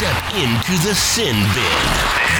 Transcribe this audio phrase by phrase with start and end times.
[0.00, 1.82] Step into the sin bin.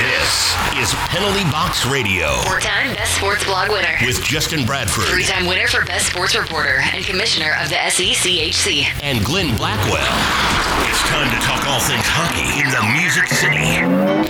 [0.00, 3.98] This is Penalty Box Radio Four-time Best Sports Blog winner.
[4.06, 8.86] with Justin Bradford Three-time winner for Best Sports Reporter and Commissioner of the SECHC.
[9.02, 10.00] and Glenn Blackwell.
[10.88, 13.76] It's time to talk all things hockey in the Music City.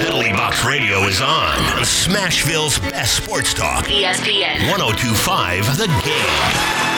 [0.02, 3.84] Penalty Box Radio is on on Smashville's best sports talk.
[3.84, 4.66] ESPN.
[4.68, 6.89] 1025 The Game.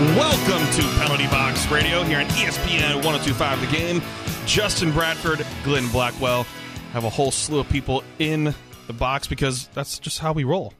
[0.00, 4.02] Welcome to Penalty Box Radio here on ESPN 1025 The Game.
[4.46, 6.44] Justin Bradford, Glenn Blackwell
[6.94, 8.54] have a whole slew of people in
[8.86, 10.72] the box because that's just how we roll.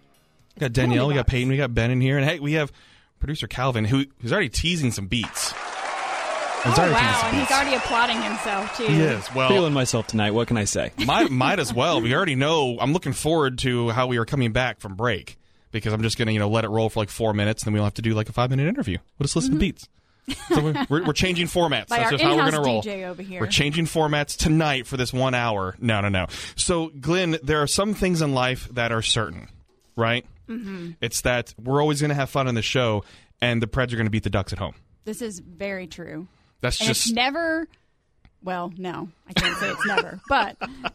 [0.56, 2.72] We got Danielle, we got Peyton, we got Ben in here, and hey, we have
[3.18, 5.50] producer Calvin who, who's already teasing some beats.
[5.50, 8.86] He's Oh wow, some and he's already applauding himself too.
[8.86, 9.34] He is.
[9.34, 10.30] Well, feeling myself tonight.
[10.30, 10.92] What can I say?
[11.04, 12.00] might, might as well.
[12.00, 12.78] We already know.
[12.80, 15.36] I'm looking forward to how we are coming back from break
[15.72, 17.68] because I'm just going to, you know, let it roll for like four minutes, and
[17.68, 18.98] then we'll have to do like a five minute interview.
[19.18, 19.88] We'll just listen to beats.
[20.48, 21.88] So we're, we're, we're changing formats.
[21.88, 22.82] By That's just how we're going to roll.
[22.82, 23.40] DJ over here.
[23.40, 25.74] We're changing formats tonight for this one hour.
[25.80, 26.26] No, no, no.
[26.56, 29.48] So, Glenn, there are some things in life that are certain,
[29.96, 30.24] right?
[30.48, 30.92] Mm-hmm.
[31.00, 33.04] It's that we're always going to have fun on the show,
[33.40, 34.74] and the Preds are going to beat the Ducks at home.
[35.04, 36.28] This is very true.
[36.60, 37.66] That's And just it's never
[38.42, 40.56] well, no, I can't say it's never, but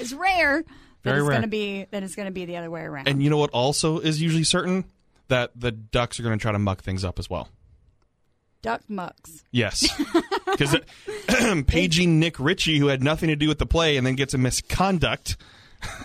[0.00, 0.64] it's rare
[1.02, 1.36] Very it's rare.
[1.38, 3.08] gonna be that it's gonna be the other way around.
[3.08, 4.84] And you know what also is usually certain?
[5.28, 7.48] That the Ducks are going to try to muck things up as well.
[8.60, 9.44] Duck mucks.
[9.50, 9.88] Yes.
[10.52, 14.16] Because uh, paging Nick Ritchie, who had nothing to do with the play, and then
[14.16, 15.38] gets a misconduct.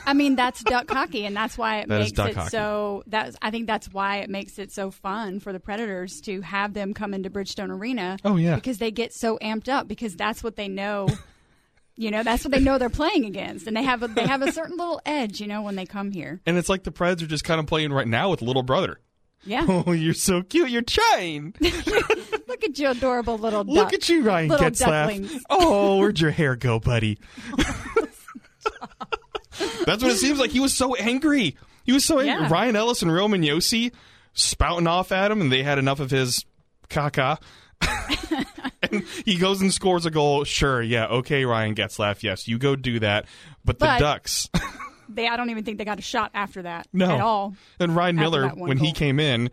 [0.06, 2.50] I mean, that's duck hockey, and that's why it That makes it hockey.
[2.50, 3.04] so.
[3.08, 6.74] That's I think that's why it makes it so fun for the Predators to have
[6.74, 8.18] them come into Bridgestone Arena.
[8.24, 8.56] Oh, yeah.
[8.56, 11.10] because they get so amped up because that's what they know.
[11.98, 14.42] you know, that's what they know they're playing against, and they have a, they have
[14.42, 15.42] a certain little edge.
[15.42, 16.40] You know, when they come here.
[16.46, 19.00] And it's like the Preds are just kind of playing right now with little brother.
[19.44, 20.70] Yeah, Oh, you're so cute.
[20.70, 21.54] You're trying.
[21.62, 23.64] look at you, adorable little.
[23.64, 23.74] Duck.
[23.76, 24.86] Look at you, Ryan little Getzlaff.
[24.86, 25.44] ducklings.
[25.50, 27.18] Oh, where'd your hair go, buddy?
[29.86, 30.52] That's what it seems like.
[30.52, 31.58] He was so angry.
[31.84, 32.46] He was so angry.
[32.46, 32.52] Yeah.
[32.52, 33.92] Ryan Ellis and Roman Josi
[34.34, 36.46] spouting off at him, and they had enough of his
[36.90, 37.40] caca.
[38.92, 40.44] And he goes and scores a goal.
[40.44, 42.24] Sure, yeah, okay, Ryan Getzlaff.
[42.24, 43.26] Yes, you go do that.
[43.66, 44.50] But the But- Ducks.
[45.10, 47.10] They, I don't even think they got a shot after that No.
[47.10, 47.56] at all.
[47.80, 49.50] And Ryan Miller, when he came in,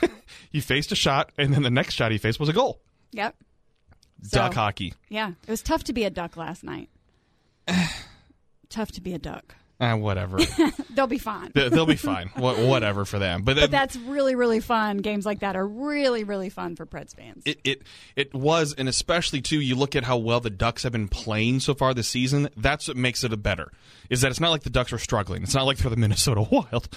[0.50, 2.80] he faced a shot, and then the next shot he faced was a goal.
[3.12, 3.36] Yep.
[4.24, 4.94] So- Duck hockey.
[5.08, 6.88] Yeah, it was tough to be a duck last night.
[8.68, 9.54] tough to be a duck.
[9.78, 10.38] Ah, whatever.
[10.94, 11.50] They'll be fine.
[11.54, 12.30] They- They'll be fine.
[12.38, 13.42] Wha- whatever for them.
[13.42, 14.98] But, But that's really, really fun.
[14.98, 17.42] Games like that are really, really fun for Preds fans.
[17.44, 17.82] it, it
[18.16, 19.60] it was, and especially too.
[19.60, 22.48] You look at how well the Ducks have been playing so far this season.
[22.56, 23.70] That's what makes it a better.
[24.08, 25.42] Is that it's not like the Ducks are struggling.
[25.42, 26.88] It's not like they're the Minnesota Wild.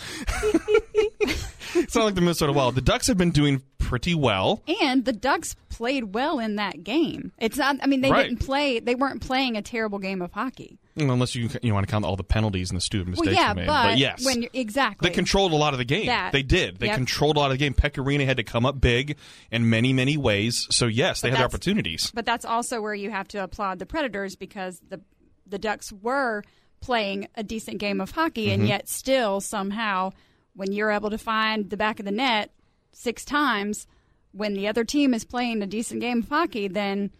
[1.76, 2.76] it's not like the Minnesota Wild.
[2.76, 4.62] The Ducks have been doing pretty well.
[4.84, 7.32] and the Ducks played well in that game.
[7.40, 7.78] It's not.
[7.82, 8.30] I mean, they Right.
[8.30, 8.80] didn't play.
[8.80, 10.78] They weren't playing a terrible game of hockey.
[10.96, 13.54] Unless you you want to count all the penalties and the stupid mistakes Well, yeah,
[13.54, 13.68] they made.
[13.68, 16.06] but, yes, when you're, exactly They controlled a lot of the game.
[16.08, 16.34] That.
[16.34, 16.78] They did.
[16.78, 16.96] They Yep.
[16.98, 17.74] controlled a lot of the game.
[17.74, 19.16] Pekka Rinne had to come up big
[19.50, 20.68] in many, many ways.
[20.70, 22.12] So yes, they had opportunities.
[22.14, 25.02] But that's also where you have to applaud the Predators because the
[25.48, 26.44] the Ducks were
[26.82, 28.60] playing a decent game of hockey, Mm-hmm.
[28.62, 30.12] and yet still somehow,
[30.54, 32.52] when you're able to find the back of the net
[32.92, 33.88] six times,
[34.32, 37.12] when the other team is playing a decent game of hockey, then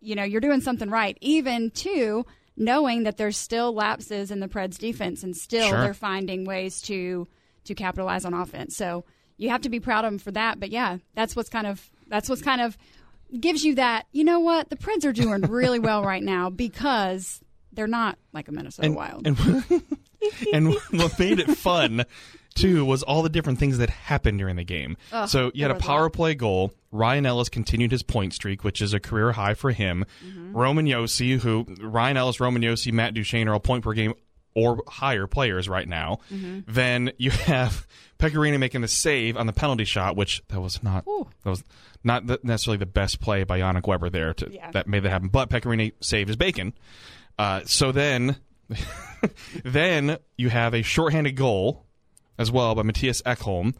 [0.00, 1.16] you know you're doing something right.
[1.20, 2.24] Even to
[2.56, 5.80] knowing that there's still lapses in the Preds defense, and still Sure.
[5.80, 7.26] they're finding ways to
[7.64, 8.76] to capitalize on offense.
[8.76, 9.04] So
[9.36, 10.58] you have to be proud of them for that.
[10.58, 12.76] But yeah, that's what's kind of that's what's kind of
[13.38, 14.06] gives you that.
[14.12, 14.70] You know what?
[14.70, 17.40] The Preds are doing really well right now because
[17.72, 19.26] they're not like a Minnesota Wild.
[19.26, 19.38] And,
[20.52, 22.04] and what made it fun
[22.60, 24.96] too was all the different things that happened during the game.
[25.12, 26.12] Ugh, so you had a there was a power lot.
[26.12, 26.72] play goal.
[26.90, 30.04] Ryan Ellis continued his point streak, which is a career high for him.
[30.24, 30.56] Mm-hmm.
[30.56, 34.14] Roman Josi, who Ryan Ellis, Roman Josi, Matt Duchene are all point per game
[34.54, 36.18] or higher players right now.
[36.32, 36.60] Mm-hmm.
[36.66, 37.86] Then you have
[38.18, 41.28] Pekka Rinne making the save on the penalty shot, which that was not Ooh.
[41.44, 41.62] that was
[42.02, 44.70] not the, necessarily the best play by Yannick Weber there to, Yeah.
[44.70, 45.28] that made that happen.
[45.28, 46.72] But Pekka Rinne saved his bacon.
[47.38, 48.36] Uh, so then,
[49.64, 51.84] then you have a shorthanded goal
[52.38, 53.74] as well by Matthias Ekholm,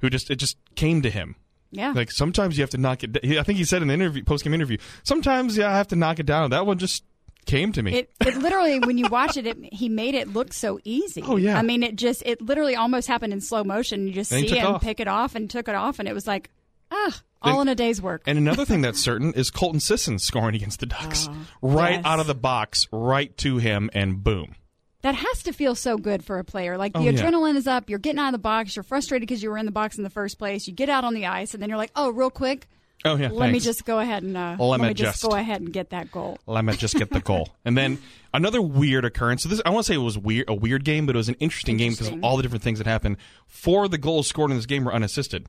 [0.00, 1.36] who just it just came to him.
[1.70, 3.18] yeah, Like sometimes you have to knock it.
[3.24, 5.96] I think he said in the interview, post game interview, sometimes yeah, I have to
[5.96, 6.50] knock it down.
[6.50, 7.04] That one just
[7.46, 7.94] came to me.
[7.94, 11.22] It, it literally, when you watch it, it, he made it look so easy.
[11.24, 11.56] Oh, yeah.
[11.56, 14.06] I mean, it just, it literally almost happened in slow motion.
[14.08, 14.82] You just And see him off.
[14.82, 16.50] pick it off and took it off, and it was like,
[16.90, 18.22] ah, All in a day's work.
[18.26, 21.28] And another thing that's certain is Colton Sissons scoring against the Ducks.
[21.62, 22.02] right yes.
[22.04, 24.56] out of the box, right to him, and boom.
[25.02, 26.76] That has to feel so good for a player.
[26.78, 27.12] Like the Oh, yeah.
[27.12, 29.66] adrenaline is up, you're getting out of the box, you're frustrated because you were in
[29.66, 30.66] the box in the first place.
[30.66, 32.66] You get out on the ice, and then you're like, oh, real quick,
[33.04, 33.28] Oh, yeah.
[33.30, 35.90] let me just go ahead and uh, Let let me just go ahead and get
[35.90, 36.38] that goal.
[36.46, 37.50] let me just get the goal.
[37.64, 37.98] And then
[38.32, 39.42] another weird occurrence.
[39.42, 41.28] So this, I want to say it was weird, a weird game, but it was
[41.28, 43.18] an interesting, game because of all the different things that happened.
[43.46, 45.46] Four of the goals scored in this game were unassisted.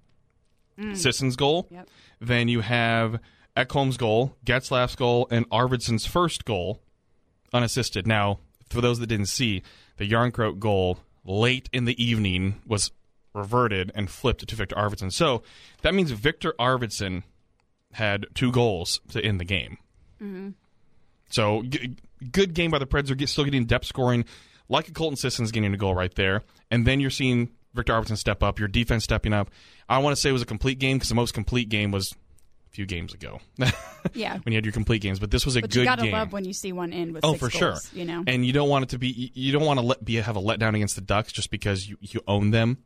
[0.93, 1.63] Sissons' goal.
[1.63, 1.71] Mm.
[1.71, 1.89] Yep.
[2.19, 3.19] Then you have
[3.55, 6.81] Ekholm's goal, Getzlaff's goal, and Arvidsson's first goal
[7.53, 8.05] unassisted.
[8.05, 9.63] Now, for those that didn't see,
[9.97, 12.91] the Jarnkrok goal late in the evening was
[13.33, 15.11] reverted and flipped to Victor Arvidsson.
[15.11, 15.43] So
[15.81, 17.23] that means Victor Arvidsson
[17.93, 19.77] had two goals to end the game.
[20.21, 20.49] Mm-hmm.
[21.29, 21.95] So g-
[22.31, 23.07] good game by the Preds.
[23.07, 24.25] They're get, still getting depth scoring,
[24.69, 28.17] like a Colton Sissons' getting a goal right there, and then you're seeing Victor Arvidsson
[28.17, 28.59] step up.
[28.59, 29.49] Your defense stepping up.
[29.87, 32.13] I want to say it was a complete game because the most complete game was
[32.77, 33.39] few games ago
[34.13, 34.37] Yeah.
[34.43, 35.19] when you had your complete games.
[35.19, 36.11] But this was a But good you gotta game.
[36.13, 37.75] love when you see one end with Oh, for goals, sure.
[37.91, 39.31] You know, and you don't want it to be.
[39.33, 41.97] You don't want to let be have a letdown against the Ducks just because you
[42.01, 42.77] you own them,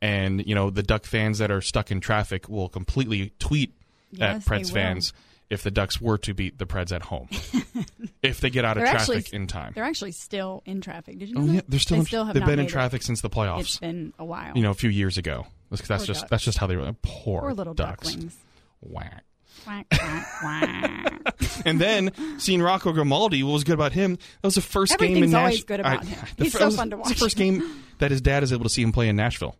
[0.00, 3.74] and you know the Duck fans that are stuck in traffic will completely tweet
[4.12, 5.12] Yes, at Preds fans
[5.50, 7.28] if the Ducks were to beat the Preds at home,
[8.22, 9.72] if they get out of traffic actually- in time.
[9.74, 11.18] they're actually still in traffic.
[11.18, 11.54] Did you oh, know Oh that?
[11.54, 11.96] yeah, they're still.
[11.96, 12.72] they in, still have they've been in made it.
[12.72, 13.80] traffic since the It's playoffs.
[13.80, 14.56] been a while.
[14.56, 15.46] You know, a few years ago.
[15.70, 16.30] That's that's just duck.
[16.30, 16.94] that's just how they were.
[17.02, 18.08] Poor, Poor little ducks.
[18.12, 18.36] ducklings.
[18.80, 19.24] Whack.
[21.64, 24.16] And then seeing Rocco Grimaldi, what was good about him?
[24.16, 25.38] That was the first game in Nashville.
[25.40, 26.26] always good about him.
[26.36, 27.62] the He's so was- fun to It's the first game
[27.98, 29.56] that his dad is able to see him play in Nashville.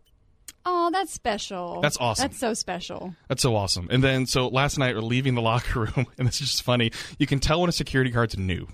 [0.65, 1.79] oh, that's special.
[1.81, 2.23] That's awesome.
[2.23, 3.15] That's so special.
[3.27, 3.87] That's so awesome.
[3.91, 6.91] And then so last night we're leaving the locker room, and this is just funny.
[7.19, 8.67] You can tell when a security guard's new.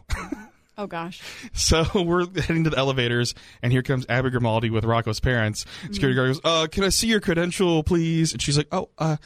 [0.77, 1.21] Oh gosh.
[1.53, 5.65] So we're heading to the elevators, and here comes Abby Grimaldi with Rocco's parents.
[5.91, 9.17] Security guard goes, "Uh, can I see your credential, please?" And she's like, "Oh, uh."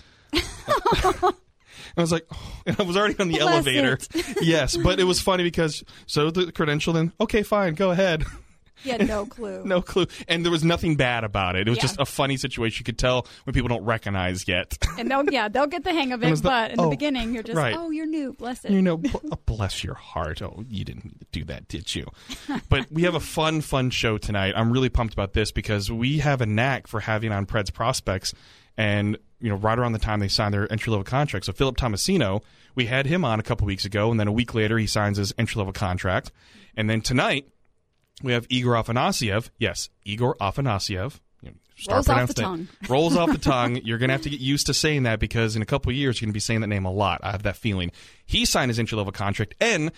[1.98, 3.98] I was like, oh, and I was already on the Bless elevator.
[4.42, 6.94] yes, but it was funny because so the credential.
[6.94, 8.24] Then okay, fine, go ahead.
[8.86, 9.63] Yeah, no clue.
[9.63, 11.68] no clue, and there was nothing bad about it.
[11.68, 11.84] It was Yeah.
[11.84, 12.81] just a funny situation.
[12.81, 14.78] You could tell when people don't recognize yet.
[15.00, 17.34] And they'll yeah, they'll get the hang of it, the- but in oh, the beginning
[17.34, 17.75] you're just right.
[17.78, 18.72] oh, you're new, bless it.
[18.72, 20.42] you know, bl- oh, bless your heart.
[20.42, 22.07] Oh, you didn't do that, did you?
[22.68, 24.54] But we have a fun, fun show tonight.
[24.57, 28.34] I'm really pumped about this because we have a knack for having on Preds prospects,
[28.75, 31.45] and you know, right around the time they sign their entry level contract.
[31.45, 32.42] So Philip Tomasino,
[32.75, 35.18] we had him on a couple weeks ago, and then a week later he signs
[35.18, 36.31] his entry level contract,
[36.78, 37.50] and then tonight
[38.24, 39.50] we have Igor Afanasyev.
[39.60, 40.38] Yes, Igor.
[40.40, 42.68] You know, start Rolls off the tongue.
[42.90, 43.81] Rolls off the tongue.
[43.84, 45.98] You're going to have to get used to saying that because in a couple of
[45.98, 47.19] years you're going to be saying that name a lot.
[47.22, 47.92] I have that feeling.
[48.25, 49.92] He signed his entry level contract and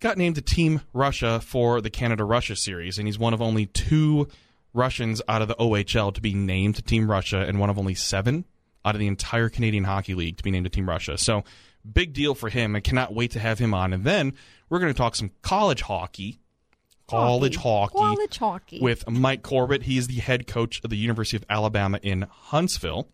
[0.00, 3.64] got named to Team Russia for the Canada Russia series, and he's one of only
[3.64, 4.28] two
[4.74, 7.94] Russians out of the OHL to be named to Team Russia, and one of only
[7.94, 8.44] seven
[8.84, 11.16] out of the entire Canadian Hockey League to be named to Team Russia.
[11.18, 11.44] So
[11.90, 12.76] big deal for him.
[12.76, 13.92] I cannot wait to have him on.
[13.92, 14.34] And then
[14.68, 16.38] we're going to talk some college hockey.
[17.06, 18.78] College hockey, College hockey.
[18.80, 19.82] with Mike Corbett.
[19.82, 23.08] He is the head coach of the University of Alabama in Huntsville,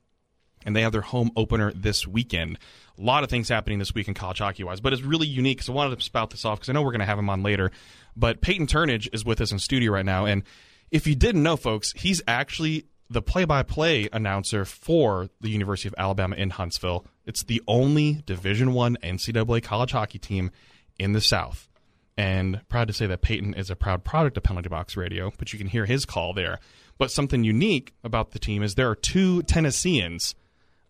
[0.64, 2.56] and they have their home opener this weekend.
[2.96, 5.60] A lot of things happening this week in college hockey wise, but it's really unique.
[5.60, 7.28] So I wanted to spout this off because I know we're going to have him
[7.28, 7.72] on later.
[8.14, 10.44] But Peyton Turnage is with us in studio right now, and
[10.92, 16.36] if you didn't know, folks, he's actually the play-by-play announcer for the University of Alabama
[16.36, 17.04] in Huntsville.
[17.26, 20.52] It's the only Division One NCAA college hockey team
[20.98, 21.68] in the South
[22.16, 25.52] and proud to say that Peyton is a proud product of Penalty Box Radio, but
[25.52, 26.58] you can hear his call there.
[26.98, 30.34] But something unique about the team is there are two Tennesseans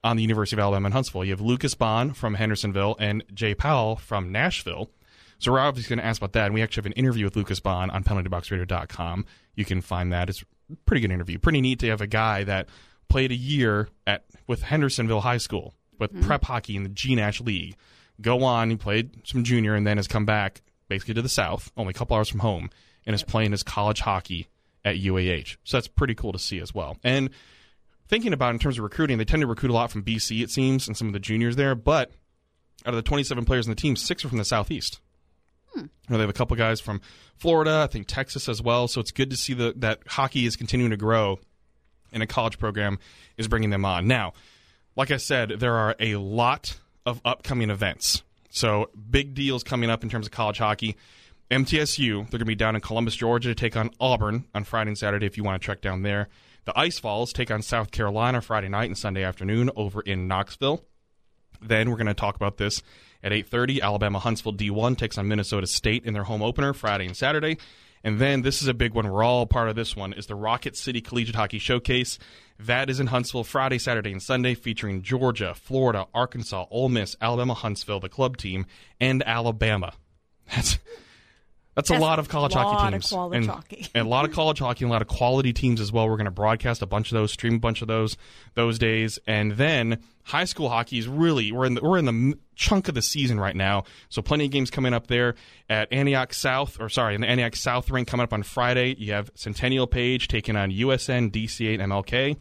[0.03, 1.25] on the University of Alabama in Huntsville.
[1.25, 4.91] You have Lucas Bond from Hendersonville and Jay Powell from Nashville.
[5.39, 7.37] So we're obviously going to ask about that, and we actually have an interview with
[7.37, 9.25] Lucas Bond on penaltyboxradio.com.
[9.55, 10.29] You can find that.
[10.29, 10.45] It's
[10.87, 11.39] pretty good interview.
[11.39, 12.69] Pretty neat to have a guy that
[13.09, 16.27] played a year at with Hendersonville High School with mm-hmm.
[16.27, 17.77] prep hockey in the G Nash League.
[18.21, 21.71] Go on, he played some junior, and then has come back basically to the South,
[21.77, 22.71] only a couple hours from home,
[23.07, 24.49] and is playing his college hockey
[24.85, 25.57] at UAH.
[25.65, 26.97] So that's pretty cool to see as well.
[27.03, 27.31] And
[28.09, 30.50] thinking about in terms of recruiting, they tend to recruit a lot from BC, it
[30.50, 31.75] seems, and some of the juniors there.
[31.75, 32.11] But
[32.85, 35.00] out of the 27 players in the team, six are from the Southeast.
[35.73, 35.81] Hmm.
[35.81, 37.00] You know, they have a couple guys from
[37.37, 38.89] Florida, I think Texas as well.
[38.89, 41.39] So it's good to see the, that hockey is continuing to grow,
[42.12, 42.99] and a college program
[43.37, 44.07] is bringing them on.
[44.07, 44.33] Now,
[44.97, 48.23] like I said, there are a lot of upcoming events.
[48.50, 50.97] So big deals coming up in terms of college hockey.
[51.50, 54.91] MTSU, they're going to be down in Columbus, Georgia to take on Auburn on Friday
[54.91, 56.29] and Saturday if you want to check down there.
[56.65, 60.85] The Ice Vols take on South Carolina Friday night and Sunday afternoon over in Knoxville.
[61.61, 62.83] Then we're going to talk about this
[63.23, 63.81] at 8:30.
[63.81, 67.59] Alabama Huntsville D1 takes on Minnesota State in their home opener Friday and Saturday.
[68.03, 69.09] And then this is a big one.
[69.11, 70.12] We're all part of this one.
[70.15, 72.19] Is the Rocket City Collegiate Hockey Showcase.
[72.59, 77.55] That is in Huntsville Friday, Saturday, and Sunday, featuring Georgia, Florida, Arkansas, Ole Miss, Alabama,
[77.55, 78.67] Huntsville, the club team,
[79.00, 79.93] and Alabama.
[80.55, 80.79] That's
[81.75, 83.87] that's, That's a lot of college hockey lot of teams, college and, hockey.
[83.95, 86.09] and a lot of college hockey, and a lot of quality teams as well.
[86.09, 88.17] We're going to broadcast a bunch of those, stream a bunch of those
[88.55, 92.39] those days, and then high school hockey is really we're in the, we're in the
[92.57, 93.85] chunk of the season right now.
[94.09, 95.37] So plenty of games coming up there
[95.69, 98.97] at Antioch South, or sorry, in the Antioch South ring coming up on Friday.
[98.99, 102.37] You have Centennial Page taking on USN, DCA, MLK.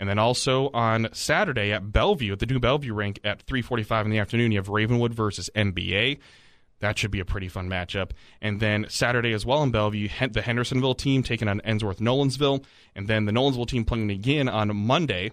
[0.00, 4.10] And then also on Saturday at Bellevue, at the new Bellevue rink at 3:45 in
[4.10, 6.18] the afternoon, you have Ravenwood versus MBA.
[6.82, 8.10] That should be a pretty fun matchup.
[8.40, 12.64] And then Saturday as well in Bellevue, the Hendersonville team taking on Ensworth Nolensville,
[12.96, 15.30] and then the Nolensville team playing again on Monday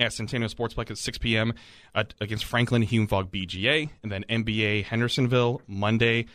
[0.00, 1.54] at Centennial Sportsplex at 6 p.m.
[2.20, 6.26] Against Franklin Hume-Fog BGA, and then MBA Hendersonville Monday.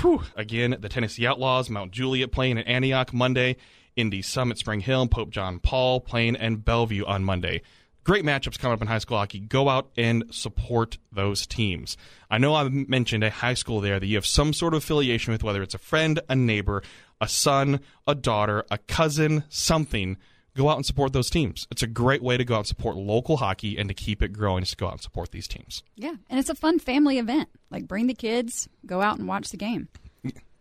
[0.00, 3.54] Whew, again, the Tennessee Outlaws, Mount Juliet playing at Antioch Monday,
[3.94, 7.62] Indy Summit, Spring Hill, Pope John Paul playing, and Bellevue on Monday.
[8.04, 9.40] Great matchups coming up in high school hockey.
[9.40, 11.96] Go out and support those teams.
[12.30, 15.32] I know I mentioned a high school there that you have some sort of affiliation
[15.32, 16.82] with, whether it's a friend, a neighbor,
[17.20, 20.18] a son, a daughter, a cousin, something.
[20.56, 21.66] Go out and support those teams.
[21.70, 24.32] It's a great way to go out and support local hockey and to keep it
[24.32, 25.82] growing is to go out and support these teams.
[25.96, 27.48] Yeah, and it's a fun family event.
[27.70, 29.88] Like bring the kids, go out and watch the game.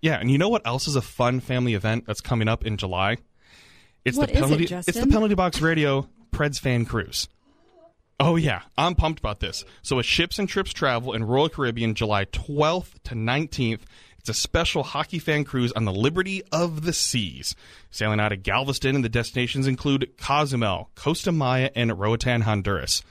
[0.02, 2.78] Yeah, and you know what else is a fun family event that's coming up in
[2.78, 3.18] July?
[4.04, 4.76] It's What the is it, penalty.
[4.88, 7.28] it's the penalty box radio Preds fan cruise.
[8.25, 9.65] Oh yeah, I'm pumped about this.
[9.82, 13.82] So with ships and trips travel in Royal Caribbean, July 12th to 19th.
[14.18, 17.53] It's a special hockey fan cruise on the Liberty of the Seas.
[17.92, 23.03] Sailing out of Galveston, and the destinations include Cozumel, Costa Maya, and Roatan, Honduras.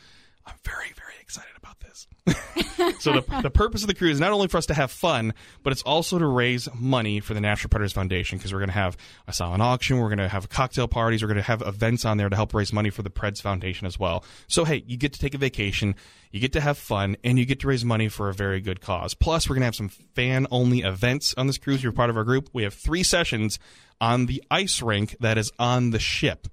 [0.47, 1.02] I'm very, very
[1.33, 2.07] excited about this.
[3.01, 5.33] so the, the purpose of the cruise is not only for us to have fun,
[5.63, 8.75] but it's also to raise money for the National Predators Foundation because we're going to
[8.75, 8.97] have
[9.27, 12.19] a silent auction, we're going to have cocktail parties, we're going to have events on
[12.19, 14.25] there to help raise money for the Preds Foundation as well.
[14.47, 15.95] So hey, you get to take a vacation,
[16.31, 18.83] you get to have fun, and you get to raise money for a very good
[18.83, 19.15] cause.
[19.15, 21.83] Plus, we're going to have some fan-only events on this cruise.
[21.83, 22.51] You're part of our group.
[22.53, 23.59] We have three sessions
[24.01, 26.49] on the ice rink that is on the ship.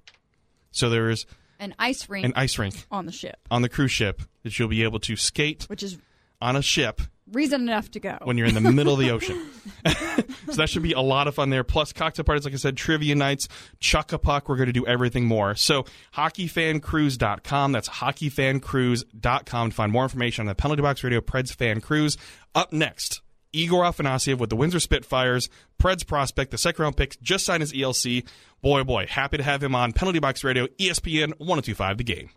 [0.70, 1.26] So there is
[1.58, 4.68] An ice rink an ice rink on the ship, on the cruise ship that you'll
[4.68, 5.98] be able to skate which is
[6.40, 7.00] on a ship
[7.32, 8.18] reason enough to go.
[8.22, 9.40] when you're in the middle of the ocean.
[9.86, 11.64] so that should be a lot of fun there.
[11.64, 14.48] Plus cocktail parties, like I said, trivia nights, chuck a puck.
[14.48, 15.54] We're going to do everything more.
[15.54, 17.72] So hockeyfancruise.com.
[17.72, 22.16] That's hockeyfancruise.com to find more information on the Penalty Box Radio Preds Fan Cruise.
[22.54, 25.48] Up next, Igor Afanasyev with the Windsor Spitfires,
[25.80, 28.26] Preds prospect, the second round pick, just signed his ELC.
[28.60, 32.30] Boy, oh boy, happy to have him on Penalty Box Radio, ESPN 1025 The Game.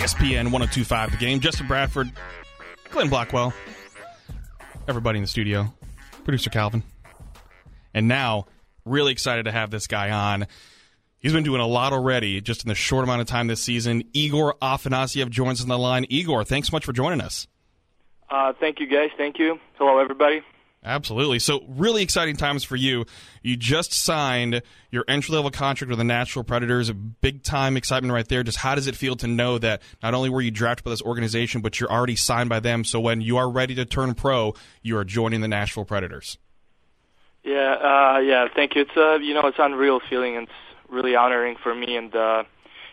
[0.00, 1.40] ESPN 1025 The Game.
[1.40, 2.10] Justin Bradford,
[2.90, 3.52] Glenn Blackwell,
[4.88, 5.72] everybody in the studio,
[6.30, 6.84] producer Calvin.
[7.92, 8.46] And now,
[8.84, 10.46] really excited to have this guy on.
[11.18, 14.04] He's been doing a lot already just in the short amount of time this season.
[14.12, 16.06] Igor Afanasyev joins us on the line.
[16.08, 17.48] Igor, thanks so much for joining us.
[18.30, 19.10] Uh, thank you, guys.
[19.18, 19.58] Thank you.
[19.76, 20.42] Hello, everybody.
[20.82, 21.38] Absolutely.
[21.38, 23.04] So, really exciting times for you.
[23.42, 26.88] You just signed your entry level contract with the Nashville Predators.
[26.88, 28.42] A big time excitement right there.
[28.42, 31.02] Just how does it feel to know that not only were you drafted by this
[31.02, 32.84] organization, but you're already signed by them?
[32.84, 36.38] So, when you are ready to turn pro, you are joining the Nashville Predators.
[37.44, 38.48] Yeah, uh, yeah.
[38.54, 38.82] Thank you.
[38.82, 40.34] It's uh, you know, it's unreal feeling.
[40.36, 40.52] It's
[40.88, 42.44] really honoring for me, and uh,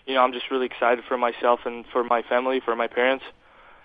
[0.06, 3.24] you know, I'm just really excited for myself and for my family, for my parents.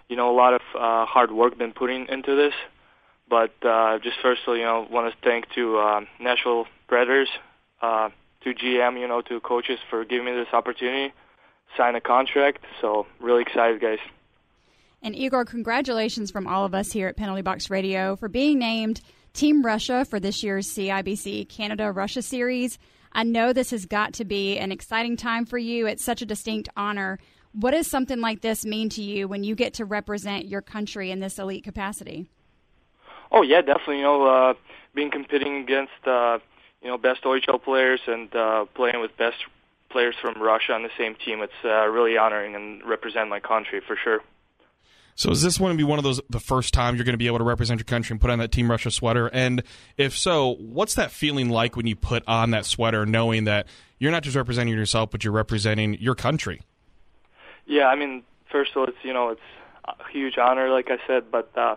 [0.09, 2.54] You know, a lot of uh, hard work been putting into this.
[3.32, 7.30] But uh, just firstly, you know, want to thank to uh, Nashville Predators,
[7.80, 8.10] uh,
[8.42, 11.14] to GM, you know, to coaches for giving me this opportunity,
[11.74, 12.62] sign a contract.
[12.82, 14.00] So really excited, guys.
[15.00, 19.00] And Igor, congratulations from all of us here at Penalty Box Radio for being named
[19.32, 22.78] Team Russia for this year's CIBC Canada Russia Series.
[23.14, 25.86] I know this has got to be an exciting time for you.
[25.86, 27.18] It's such a distinct honor.
[27.52, 31.10] What does something like this mean to you when you get to represent your country
[31.10, 32.28] in this elite capacity?
[33.32, 33.96] Oh yeah, definitely.
[33.96, 34.54] You know, uh,
[34.94, 36.38] being competing against uh,
[36.82, 39.38] you know best OHL players and uh, playing with best
[39.90, 43.80] players from Russia on the same team, it's uh, really honoring and represent my country
[43.86, 44.20] for sure.
[45.14, 47.18] So, is this going to be one of those the first time you're going to
[47.18, 49.28] be able to represent your country and put on that Team Russia sweater?
[49.28, 49.62] And
[49.96, 53.66] if so, what's that feeling like when you put on that sweater, knowing that
[53.98, 56.62] you're not just representing yourself, but you're representing your country?
[57.66, 59.40] Yeah, I mean, first of all, it's you know it's
[59.86, 61.76] a huge honor, like I said, but uh,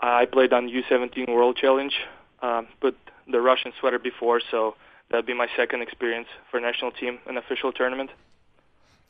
[0.00, 1.94] I played on U17 World Challenge,
[2.40, 2.96] uh, put
[3.30, 4.74] the Russian sweater before, so
[5.10, 8.10] that'd be my second experience for national team, an official tournament.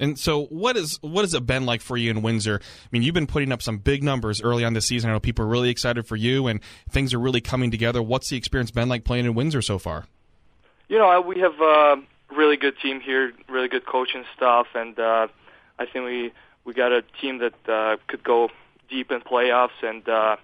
[0.00, 2.60] And so, what is what has it been like for you in Windsor?
[2.62, 5.10] I mean, you've been putting up some big numbers early on this season.
[5.10, 8.00] I know people are really excited for you, and things are really coming together.
[8.00, 10.06] What's the experience been like playing in Windsor so far?
[10.88, 11.96] You know, we have a
[12.30, 15.26] really good team here, really good coaching staff, and uh,
[15.80, 16.32] I think we
[16.64, 18.50] we got a team that uh, could go
[18.88, 19.82] deep in playoffs.
[19.82, 20.36] And uh,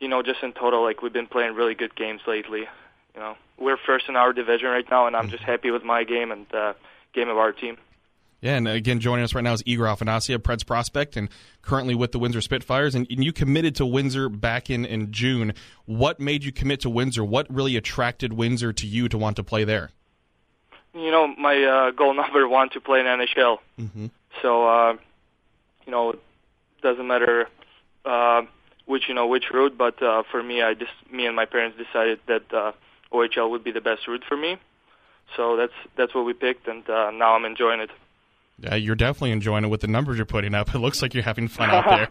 [0.00, 2.66] you know, just in total, like we've been playing really good games lately.
[3.14, 6.04] You know, we're first in our division right now, and I'm just happy with my
[6.04, 6.74] game and uh,
[7.12, 7.78] game of our team.
[8.44, 11.30] Yeah, and again, joining us right now is Igor Afanasyev, Preds prospect, and
[11.62, 12.94] currently with the Windsor Spitfires.
[12.94, 15.54] And, and you committed to Windsor back in, in June.
[15.86, 17.24] What made you commit to Windsor?
[17.24, 19.92] What really attracted Windsor to you to want to play there?
[20.92, 23.60] You know, my uh, goal number one to play in NHL.
[23.80, 24.06] Mm-hmm.
[24.42, 24.96] So, uh,
[25.86, 26.20] you know, it
[26.82, 27.48] doesn't matter
[28.04, 28.42] uh,
[28.86, 31.78] which you know which route, but uh, for me, I just me and my parents
[31.78, 32.72] decided that uh,
[33.12, 34.58] OHL would be the best route for me.
[35.36, 37.90] So that's that's what we picked, and uh, now I'm enjoying it.
[38.58, 40.68] Yeah, you're definitely enjoying it with the numbers you're putting up.
[40.74, 42.10] It looks like you're having fun out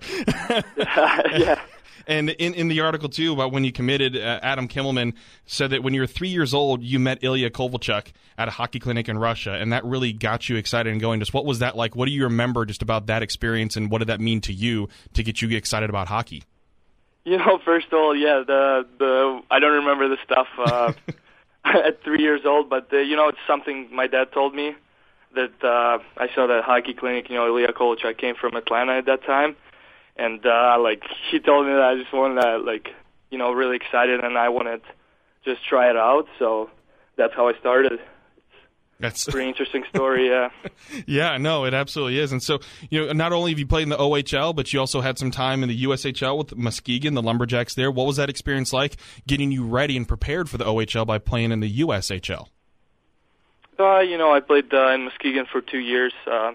[0.50, 0.64] there.
[1.40, 1.62] yeah.
[2.06, 5.14] And in, in the article, too, about when you committed, uh, Adam Kimelman
[5.46, 8.80] said that when you were three years old, you met Ilya Kovalchuk at a hockey
[8.80, 11.22] clinic in Russia, and that really got you excited and going.
[11.22, 11.96] Just what was that like?
[11.96, 14.90] What do you remember just about that experience, and what did that mean to you
[15.14, 16.44] to get you excited about hockey?
[17.26, 20.92] You know, first of all, yeah, the the I don't remember the stuff uh,
[21.66, 24.76] at three years old, but uh, you know, it's something my dad told me
[25.36, 27.30] that uh, I saw that hockey clinic.
[27.30, 29.56] You know, Ilya Kovalchuk came from Atlanta at that time,
[30.18, 32.90] and uh, like he told me that I just wanted to like
[33.30, 34.82] you know really excited, and I wanted
[35.46, 36.28] just try it out.
[36.40, 36.70] So
[37.16, 38.00] that's how I started.
[39.04, 40.50] That's Pretty interesting story, yeah.
[41.06, 42.32] yeah, no, it absolutely is.
[42.32, 45.02] And so, you know, not only have you played in the OHL, but you also
[45.02, 47.92] had some time in the USHL with Muskegon, the Lumberjacks there.
[47.92, 48.96] What was that experience like
[49.28, 52.48] getting you ready and prepared for the OHL by playing in the USHL?
[53.78, 56.54] Uh, you know, I played uh, in Muskegon for two years, uh,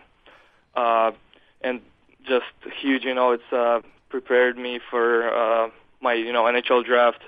[0.74, 1.12] uh,
[1.60, 1.82] and
[2.26, 2.46] just
[2.80, 3.04] huge.
[3.04, 5.68] You know, it's uh, prepared me for uh,
[6.00, 7.20] my you know NHL draft.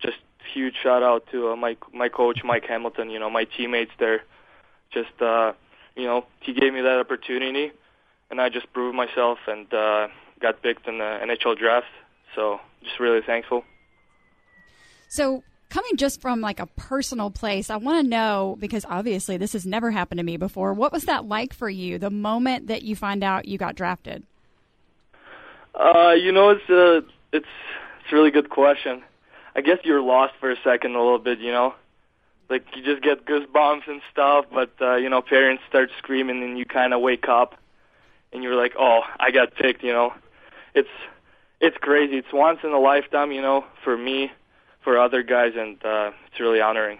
[0.00, 0.18] Just
[0.52, 3.08] huge shout out to uh, my my coach Mike Hamilton.
[3.08, 4.22] You know, my teammates there.
[4.92, 5.52] Just uh,
[5.96, 7.72] you know, he gave me that opportunity,
[8.30, 10.08] and I just proved myself and uh,
[10.40, 11.86] got picked in the NHL draft.
[12.34, 13.64] So just really thankful.
[15.08, 19.52] So, coming just from like a personal place, I want to know because obviously this
[19.54, 20.72] has never happened to me before.
[20.72, 21.98] What was that like for you?
[21.98, 24.22] The moment that you find out you got drafted.
[25.74, 26.98] Uh, you know, it's a
[27.32, 27.46] it's
[28.02, 29.02] it's a really good question.
[29.54, 31.74] I guess you're lost for a second a little bit, you know.
[32.50, 36.58] Like you just get goosebumps and stuff, but uh, you know, parents start screaming and
[36.58, 37.54] you kind of wake up
[38.32, 40.12] and you're like, "Oh, I got picked," you know.
[40.74, 40.88] It's
[41.60, 42.16] it's crazy.
[42.16, 44.32] It's once in a lifetime, you know, for me,
[44.82, 46.98] for other guys and uh it's really honoring.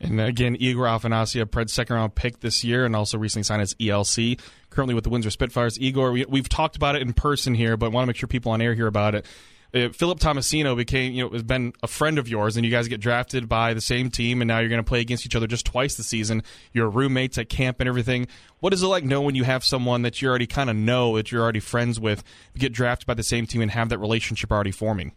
[0.00, 3.74] And again, Igor Afanasyev, Pred's second round pick this year, and also recently signed as
[3.74, 5.76] ELC, currently with the Windsor Spitfires.
[5.80, 8.52] Igor, we, we've talked about it in person here, but want to make sure people
[8.52, 9.26] on air hear about it.
[9.74, 12.88] Uh, Philip Tomasino became, you know, has been a friend of yours, and you guys
[12.88, 15.46] get drafted by the same team, and now you're going to play against each other
[15.46, 16.42] just twice this season.
[16.72, 18.28] You're roommates at camp and everything.
[18.60, 21.30] What is it like knowing you have someone that you already kind of know, that
[21.30, 22.24] you're already friends with,
[22.56, 25.12] get drafted by the same team and have that relationship already forming?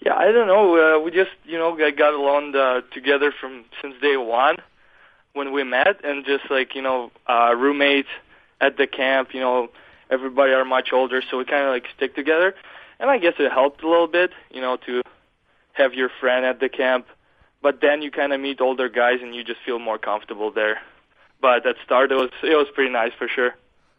[0.00, 0.96] Yeah, I don't know.
[0.96, 4.56] Uh, we just, you know, got along uh, together from since day one
[5.32, 8.08] when we met, and just like you know, uh, roommates
[8.60, 9.34] at the camp.
[9.34, 9.70] You know,
[10.10, 12.54] everybody are much older, so we kind of like stick together.
[13.00, 15.02] And I guess it helped a little bit, you know, to
[15.72, 17.06] have your friend at the camp.
[17.62, 20.80] But then you kind of meet older guys, and you just feel more comfortable there.
[21.40, 23.54] But at start, it was it was pretty nice for sure.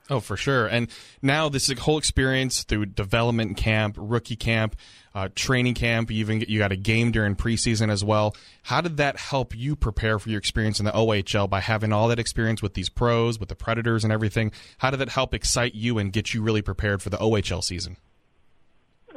[0.10, 0.66] Oh, for sure.
[0.66, 0.90] And
[1.22, 4.76] now this whole experience through development camp, rookie camp,
[5.14, 8.36] uh, training camp, you even you got a game during preseason as well.
[8.64, 12.08] How did that help you prepare for your experience in the OHL by having all
[12.08, 14.52] that experience with these pros, with the Predators and everything?
[14.80, 17.98] How did that help excite you and get you really prepared for the OHL season?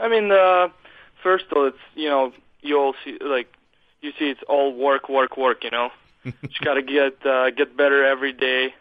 [0.02, 0.68] I mean, uh,
[1.22, 3.48] first of all, it's you know you all see like
[4.00, 5.62] you see it's all work, work, work.
[5.62, 5.90] You know,
[6.24, 8.74] just got to get uh, get better every day.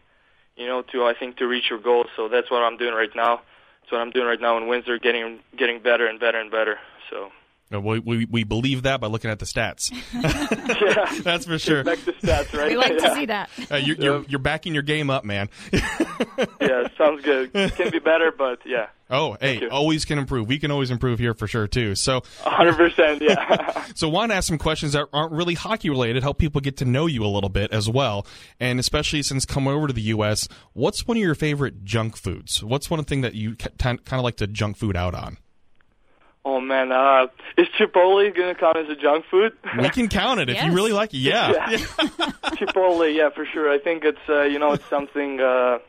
[0.58, 2.08] You know, to I think to reach your goals.
[2.16, 3.42] So that's what I'm doing right now.
[3.82, 6.80] That's what I'm doing right now in Windsor, getting getting better and better and better.
[7.12, 7.30] So
[7.80, 9.92] we, we, we believe that by looking at the stats.
[10.14, 11.84] yeah, That's for sure.
[11.84, 12.70] back to stats, right?
[12.70, 13.10] We like yeah.
[13.10, 13.50] to see that.
[13.70, 15.50] Uh, you're, you're, you're backing your game up, man.
[16.62, 17.52] Yeah, sounds good.
[17.54, 20.48] Can be better, but yeah, Oh, hey, always can improve.
[20.48, 21.96] We can always improve here for sure too.
[21.96, 23.20] So, 100%.
[23.20, 23.86] Yeah.
[23.94, 26.86] so want to ask some questions that aren't really hockey related, help people get to
[26.86, 28.26] know you a little bit as well,
[28.60, 32.64] and especially since coming over to the U.S., what's one of your favorite junk foods?
[32.64, 35.38] What's one thing that you kind of like to junk food out on?
[36.46, 37.28] Oh man, uh,
[37.58, 39.54] is Chipotle gonna count as a junk food?
[39.80, 41.18] We can count it if you really like it.
[41.18, 41.52] Yeah.
[41.72, 41.78] Yeah.
[42.58, 43.72] Chipotle, yeah, for sure.
[43.72, 45.80] I think it's uh, you know it's something uh,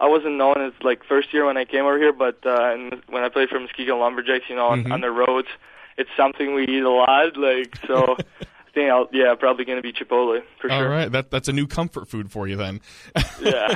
[0.00, 3.02] I wasn't known as like first year when I came over here, but uh, and
[3.08, 4.92] when I played for Muskegon Lumberjacks, you know, on, Mhm.
[4.92, 5.48] on the roads,
[5.96, 7.36] it's something we eat a lot.
[7.36, 10.86] Like so, I think I'll yeah probably gonna be Chipotle for All sure.
[10.88, 12.80] All right, that that's a new comfort food for you then.
[13.40, 13.74] Yeah,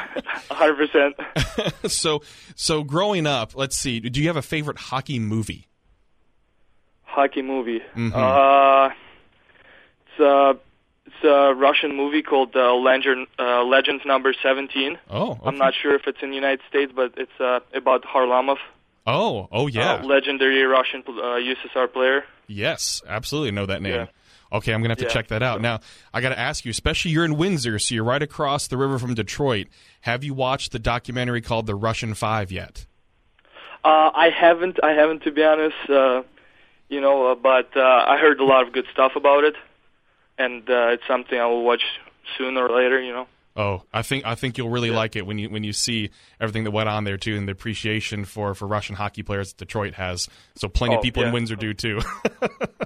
[0.48, 0.76] 100.
[0.76, 2.22] percent so,
[2.54, 4.00] so growing up, let's see.
[4.00, 5.66] Do you have a favorite hockey movie?
[7.18, 7.80] Hockey movie.
[7.96, 8.12] Mhm.
[8.14, 8.90] Uh,
[10.06, 10.56] it's a
[11.06, 14.98] it's a Russian movie called uh, Legend uh, Legends Number 17.
[15.10, 15.40] Oh, okay.
[15.46, 18.58] I'm not sure if it's in the United States, but it's uh, about Kharlamov.
[19.06, 19.94] Oh, oh yeah.
[19.94, 21.12] uh, legendary Russian uh,
[21.50, 22.24] USSR player.
[22.46, 23.94] Yes, absolutely know that name.
[23.94, 24.06] Yeah.
[24.58, 25.10] Okay, I'm gonna have to Yeah.
[25.10, 25.60] check that out.
[25.60, 25.80] Now,
[26.14, 28.98] I got to ask you, especially you're in Windsor, so you're right across the river
[28.98, 29.66] from Detroit.
[30.02, 32.86] Have you watched the documentary called The Russian Five yet?
[33.84, 35.76] Uh, I haven't, I haven't to be honest.
[35.88, 36.22] Uh,
[36.88, 39.54] you know, uh, but uh, I heard a lot of good stuff about it,
[40.38, 41.82] and uh, it's something I will watch
[42.36, 43.00] sooner or later.
[43.00, 43.26] You know.
[43.56, 46.62] Oh, I think I think you'll really like it when you when you see everything
[46.64, 49.94] that went on there too, and the appreciation for for Russian hockey players that Detroit
[49.94, 50.28] has.
[50.54, 51.32] So plenty of Oh, people in.
[51.32, 52.00] Windsor do too.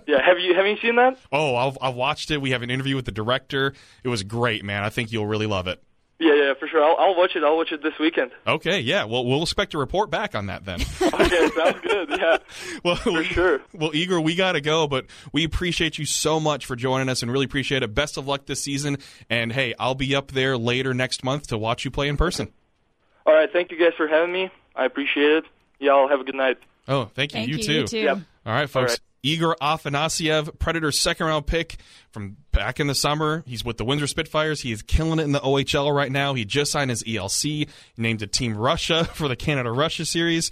[0.07, 0.21] Yeah.
[0.27, 1.17] Have you have you seen that?
[1.31, 2.41] oh, I've, I've watched it.
[2.41, 3.73] We have an interview with the director.
[4.03, 4.83] It was great, man.
[4.83, 5.83] I think you'll really love it.
[6.23, 6.81] Yeah, yeah, for sure.
[6.85, 7.43] I'll, I'll watch it.
[7.43, 8.31] I'll watch it this weekend.
[8.47, 9.05] Okay, yeah.
[9.05, 10.81] Well, we'll expect a report back on that then.
[11.03, 12.11] Okay, sounds good.
[12.11, 12.39] Yeah.
[12.85, 13.61] well, For sure.
[13.73, 17.23] Well, Igor, we got to go, but we appreciate you so much for joining us
[17.23, 17.95] and really appreciate it.
[17.95, 18.99] Best of luck this season.
[19.29, 22.53] And hey, I'll be up there later next month to watch you play in person.
[23.27, 23.51] All right.
[23.53, 24.51] Thank you guys for having me.
[24.75, 25.45] I appreciate it.
[25.81, 26.59] Y'all have a good night.
[26.89, 27.41] Oh, thank you.
[27.41, 27.63] Thank you, you.
[27.63, 27.73] too.
[27.73, 27.99] You too.
[27.99, 28.19] Yep.
[28.47, 28.93] All right, folks.
[28.93, 29.01] right.
[29.23, 31.77] Igor Afanasyev, Predators second round pick
[32.11, 33.45] from back in the summer.
[33.47, 34.63] He's with the Windsor Spitfires.
[34.63, 36.35] He is killing it in the OHL right now.
[36.35, 40.51] He just signed his ELC, named to Team Russia for the Canada Russia series.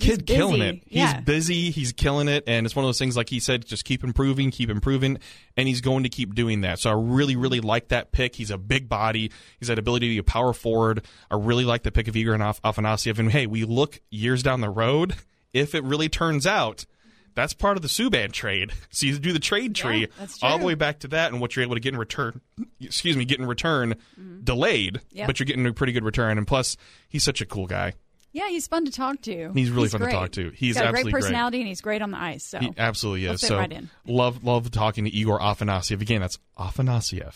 [0.00, 0.82] Kid killing it.
[0.88, 1.14] Yeah.
[1.14, 1.70] He's busy.
[1.70, 2.44] He's killing it.
[2.46, 5.18] And it's one of those things, like he said, just keep improving, keep improving.
[5.56, 6.80] And he's going to keep doing that.
[6.80, 8.34] So I really, really like that pick.
[8.34, 9.30] He's a big body.
[9.60, 11.04] He's that ability to be a power forward.
[11.30, 13.18] I really like the pick of Igor Af- Afanasyev.
[13.18, 15.14] And hey, we look years down the road.
[15.52, 16.86] If it really turns out,
[17.34, 18.72] that's part of the Subban trade.
[18.90, 21.56] So you do the trade tree that's all the way back to that and what
[21.56, 22.40] you're able to get in return.
[22.80, 23.94] Excuse me, get in return
[24.42, 25.16] delayed, Mm-hmm.
[25.18, 25.26] Yeah.
[25.26, 26.38] but you're getting a pretty good return.
[26.38, 26.76] And plus,
[27.08, 27.94] he's such a cool guy.
[28.32, 29.52] Yeah, he's fun to talk to.
[29.54, 30.50] He's really fun to talk to.
[30.50, 31.20] He's got a absolutely great great.
[31.22, 32.44] personality and he's great on the ice.
[32.44, 33.40] So He absolutely is.
[33.40, 36.00] So right love love talking to Igor Afanasyev.
[36.00, 37.34] Again, that's Afanasyev.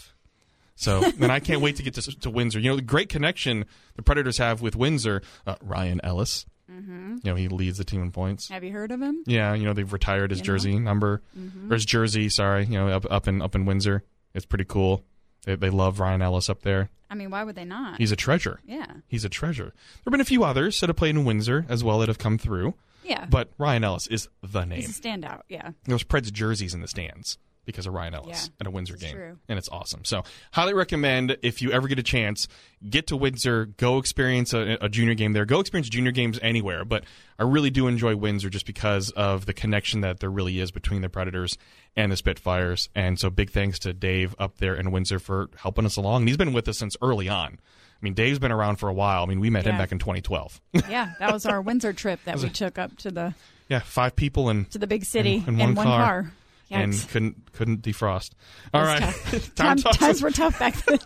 [0.74, 2.58] So and I can't wait to get to, to Windsor.
[2.60, 3.64] You know, the great connection
[3.96, 5.22] the Predators have with Windsor.
[5.46, 6.46] Uh, Ryan Ellis.
[6.70, 7.16] Mm-hmm.
[7.22, 8.48] You know, he leads the team in points.
[8.48, 9.22] have you heard of him?
[9.26, 10.46] Yeah, you know they've retired his You know?
[10.46, 11.70] jersey number Mm-hmm.
[11.70, 12.28] or his jersey.
[12.28, 14.02] Sorry, you know up up in up in Windsor.
[14.34, 15.04] It's pretty cool.
[15.44, 16.90] They, they love Ryan Ellis up there.
[17.10, 17.96] I mean, why would they not?
[17.98, 18.60] He's a treasure.
[18.66, 19.64] yeah, He's a treasure.
[19.72, 22.18] There have been a few others that have played in Windsor as well that have
[22.18, 23.24] come through, yeah.
[23.24, 24.80] but Ryan Ellis is the name.
[24.80, 25.40] he's a standout.
[25.48, 25.70] Yeah.
[25.84, 29.14] There's Preds jerseys in the stands because of Ryan Ellis Yeah, at a Windsor game,
[29.14, 29.38] true.
[29.48, 30.04] and it's awesome.
[30.04, 32.48] So, highly recommend if you ever get a chance,
[32.88, 35.44] get to Windsor, go experience a, a junior game there.
[35.44, 37.04] Go experience junior games anywhere, but
[37.38, 41.02] I really do enjoy Windsor just because of the connection that there really is between
[41.02, 41.58] the Predators
[41.94, 42.88] and the Spitfires.
[42.94, 46.22] And so, big thanks to Dave up there in Windsor for helping us along.
[46.22, 47.58] And he's been with us since early on.
[47.60, 49.24] I mean, Dave's been around for a while.
[49.24, 50.60] I mean, we met him back in 2012.
[50.88, 53.34] Yeah, that was our Windsor trip that we took up to the
[53.68, 56.32] yeah, five people and to the big city In- in in one one car.
[56.70, 56.80] Car.
[56.80, 58.30] and couldn't couldn't defrost.
[58.74, 59.00] All right,
[59.32, 60.98] time Time- to talk times some- were tough back then.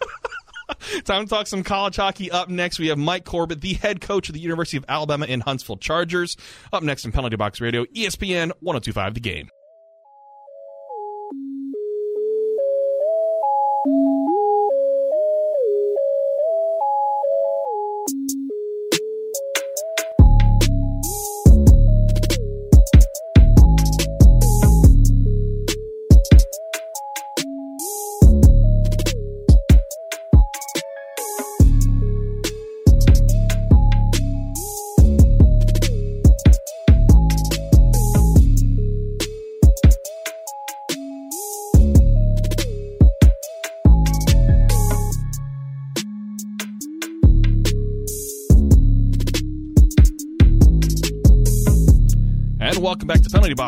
[1.04, 2.30] Time to talk some college hockey.
[2.30, 5.40] Up next, we have Mike Corbett, the head coach of the University of Alabama in
[5.40, 6.36] Huntsville Chargers.
[6.72, 9.48] Up next in Penalty Box Radio, ESPN 1025 The Game.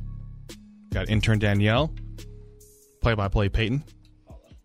[0.91, 1.93] Got intern Danielle,
[3.01, 3.83] play by play Peyton,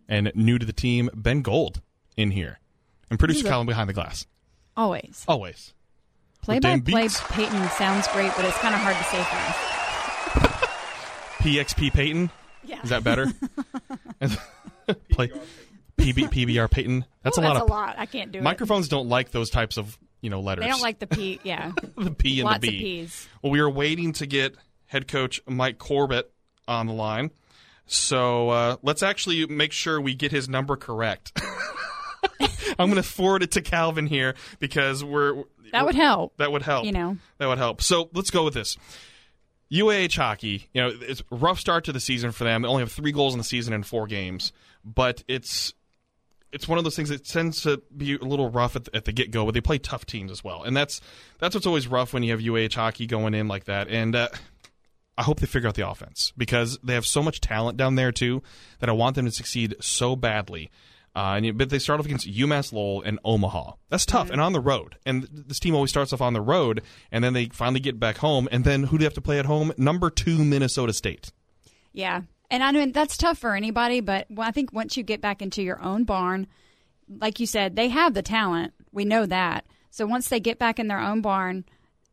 [0.08, 1.82] and new to the team, Ben Gold
[2.16, 2.58] in here.
[3.10, 4.26] And producer Colin behind the glass.
[4.76, 5.24] Always.
[5.28, 5.74] Always.
[6.42, 7.08] Play by play.
[7.08, 9.58] Peyton sounds great, but it's kind of hard to say fast.
[11.38, 12.30] PXP Peyton.
[12.64, 12.82] Yeah.
[12.82, 13.26] Is that better?
[15.10, 15.30] play
[15.98, 17.04] PB, PBR Peyton.
[17.22, 17.96] That's Ooh, a lot that's of a lot.
[17.98, 18.42] I can't do it.
[18.42, 20.64] microphones don't like those types of you know letters.
[20.64, 21.40] They don't like the P.
[21.42, 21.72] Yeah.
[21.96, 22.78] the P and Lots the of B.
[22.78, 23.28] P's.
[23.42, 24.54] Well, we are waiting to get
[24.86, 26.32] head coach Mike Corbett
[26.66, 27.30] on the line.
[27.86, 31.40] So uh, let's actually make sure we get his number correct.
[32.78, 36.36] I'm going to forward it to Calvin here because we're That would help.
[36.36, 36.84] that would help.
[36.84, 37.16] You know.
[37.38, 37.82] that would help.
[37.82, 38.76] So let's go with this.
[39.72, 42.62] UAH hockey, you know, it's a rough start to the season for them.
[42.62, 44.52] They only have three goals in the season in four games,
[44.84, 45.74] but it's
[46.52, 49.04] it's one of those things that tends to be a little rough at the, at
[49.04, 51.00] the get go, but they play tough teams as well, and that's
[51.38, 53.88] that's what's always rough when you have UAH hockey going in like that.
[53.88, 54.28] And uh,
[55.16, 58.12] I hope they figure out the offense because they have so much talent down there
[58.12, 58.42] too
[58.80, 60.70] that I want them to succeed so badly.
[61.16, 63.72] Uh, and you, but they start off against UMass Lowell and Omaha.
[63.88, 64.96] That's tough, and on the road.
[65.04, 68.18] And this team always starts off on the road, and then they finally get back
[68.18, 68.48] home.
[68.52, 69.72] And then who do they have to play at home?
[69.76, 71.32] Number two Minnesota State.
[71.92, 72.22] Yeah.
[72.50, 75.62] And I mean, that's tough for anybody, but I think once you get back into
[75.62, 76.46] your own barn,
[77.08, 78.72] like you said, they have the talent.
[78.90, 79.66] We know that.
[79.90, 81.64] So once they get back in their own barn,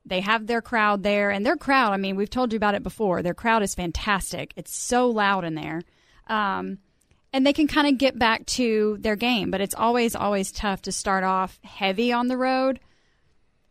[0.05, 1.31] they have their crowd there.
[1.31, 3.21] And their crowd, I mean, we've told you about it before.
[3.21, 4.53] Their crowd is fantastic.
[4.55, 5.81] It's so loud in there.
[6.27, 6.79] Um,
[7.31, 10.83] and they can kind of get back to their game, but it's always, always tough
[10.83, 12.79] to start off heavy on the road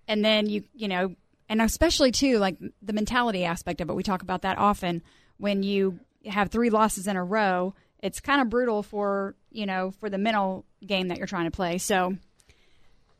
[0.08, 1.14] and then you you know
[1.48, 5.02] and especially too like the mentality aspect of it we talk about that often
[5.38, 9.90] when you have three losses in a row it's kind of brutal for you know
[9.98, 12.14] for the mental game that you're trying to play so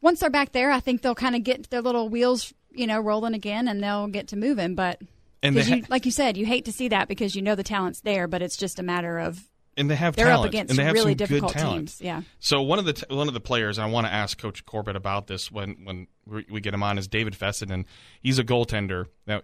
[0.00, 3.00] once they're back there i think they'll kind of get their little wheels you know
[3.00, 5.00] rolling again and they'll get to moving but
[5.42, 7.62] And they you, like you said you hate to see that because you know the
[7.62, 9.42] talent's there but it's just a matter of
[9.76, 12.22] And they have they're talent, up against and they have really difficult good teams yeah
[12.40, 14.96] So one of the t- one of the players I want to ask Coach Corbett
[14.96, 17.86] about this when when we, we get him on is David Fessenden.
[18.20, 19.06] He's a goaltender.
[19.26, 19.42] Now,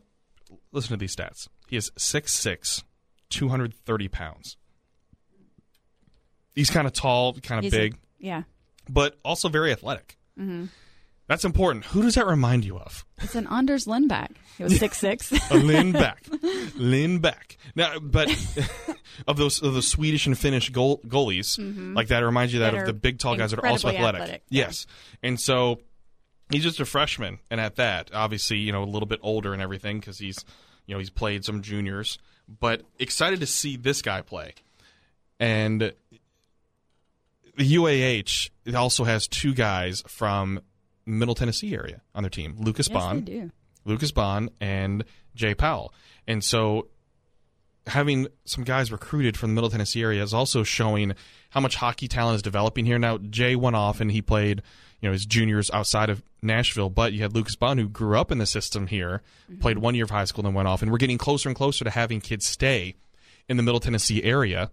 [0.72, 1.48] listen to these stats.
[1.68, 2.82] He is 6'6",
[3.30, 4.56] 230 pounds.
[6.54, 8.42] He's kind of tall, kind of big, yeah
[8.90, 10.18] but also very athletic.
[10.38, 10.66] Mm-hmm.
[11.26, 11.84] That's important.
[11.86, 13.06] Who does that remind you of?
[13.18, 15.30] it's an anders lindback he was six six
[15.92, 16.26] Beck.
[16.74, 17.20] Lynn
[17.76, 18.28] Now, but
[19.28, 21.56] of those of the Swedish and Finnish goal, goalies,
[21.94, 22.76] like that, reminds you that, Mm-hmm.
[22.78, 24.22] That of the big tall guys that are also athletic.
[24.22, 24.66] athletic, yeah.
[24.66, 24.86] Yes,
[25.22, 25.80] and so
[26.50, 29.62] he's just a freshman, and at that, obviously, you know, a little bit older and
[29.62, 30.44] everything because he's,
[30.86, 32.18] you know, he's played some juniors,
[32.58, 34.54] but excited to see this guy play,
[35.38, 35.92] and
[37.56, 40.60] the UAH it also has two guys from
[41.06, 43.52] Middle Tennessee area on their team, Lucas yes Bond.
[43.84, 45.92] Lucas Bond and Jay Powell.
[46.26, 46.88] And so
[47.86, 51.14] having some guys recruited from the Middle Tennessee area is also showing
[51.50, 52.98] how much hockey talent is developing here.
[52.98, 54.62] Now Jay went off and he played,
[55.00, 58.30] you know, his juniors outside of Nashville, but you had Lucas Bond who grew up
[58.30, 59.60] in the system here, mm-hmm.
[59.60, 61.84] played one year of high school, then went off, and we're getting closer and closer
[61.84, 62.94] to having kids stay
[63.48, 64.70] in the Middle Tennessee area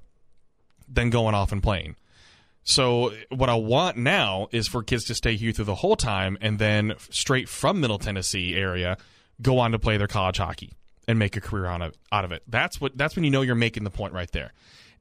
[0.88, 1.96] than going off and playing.
[2.64, 6.38] So what I want now is for kids to stay here through the whole time,
[6.42, 8.98] and then straight from Middle Tennessee area,
[9.42, 10.74] go on to play their college hockey
[11.08, 12.44] and make a career out of out of it.
[12.48, 14.52] That's what that's when you know you're making the point right there.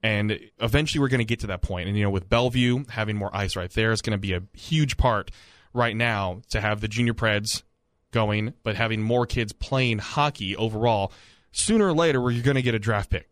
[0.02, 1.88] And eventually we're going to get to that point.
[1.88, 4.42] And you know, with Bellevue having more ice right there is going to be a
[4.52, 5.30] huge part
[5.72, 7.62] right now to have the junior preds
[8.12, 11.12] going, but having more kids playing hockey overall.
[11.52, 13.28] Sooner or later, where you're going to get a draft pick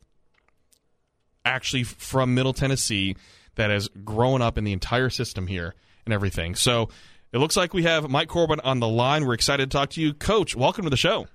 [1.44, 3.16] actually from Middle Tennessee
[3.57, 5.74] that has grown up in the entire system here
[6.05, 6.55] and everything.
[6.55, 6.88] So
[7.33, 9.27] it looks like we have Mike Corbett on the line.
[9.27, 10.57] We're excited to talk to you, Coach.
[10.57, 11.27] Welcome to the show.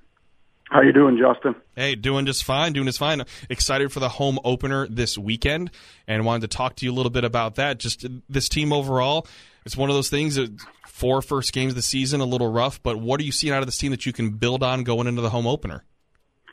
[0.69, 1.55] How you doing, Justin?
[1.75, 3.23] Hey, doing just fine, doing just fine.
[3.49, 5.71] Excited for the home opener this weekend,
[6.07, 7.79] and wanted to talk to you a little bit about that.
[7.79, 9.25] Just this team overall,
[9.65, 10.55] it's one of those things that
[10.85, 12.83] four first games of the season, a little rough.
[12.83, 15.07] But what are you seeing out of this team that you can build on going
[15.07, 15.83] into the home opener?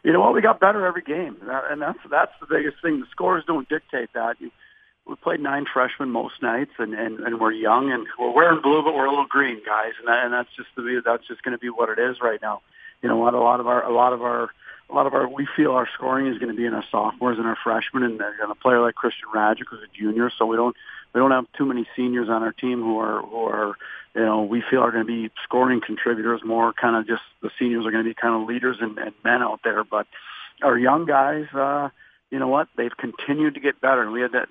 [0.02, 0.32] You know what?
[0.32, 3.00] We got better every game, and that's that's the biggest thing.
[3.00, 4.40] The scores don't dictate that.
[4.40, 4.50] You,
[5.06, 8.82] we played nine freshmen most nights, and, and and we're young, and we're wearing blue,
[8.82, 11.52] but we're a little green, guys, and that, and that's just the that's just going
[11.52, 12.62] to be what it is right now.
[13.02, 14.50] You know, what a lot of our a lot of our
[14.88, 17.38] a lot of our we feel our scoring is going to be in our sophomores
[17.38, 20.56] and our freshmen, and, and a player like Christian Rajic who's a junior, so we
[20.56, 20.76] don't
[21.12, 23.76] we don't have too many seniors on our team who are who are
[24.14, 26.42] you know we feel are going to be scoring contributors.
[26.44, 29.14] More kind of just the seniors are going to be kind of leaders and, and
[29.24, 30.06] men out there, but
[30.62, 31.90] our young guys, uh,
[32.30, 32.68] you know what?
[32.76, 34.10] They've continued to get better.
[34.10, 34.48] We had that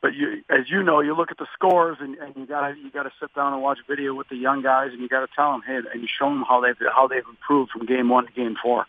[0.00, 2.90] but you, as you know, you look at the scores and, and you gotta you
[2.90, 5.62] gotta sit down and watch video with the young guys, and you gotta tell them,
[5.66, 8.56] hey, and you show them how they've how they've improved from game one to game
[8.62, 8.86] four.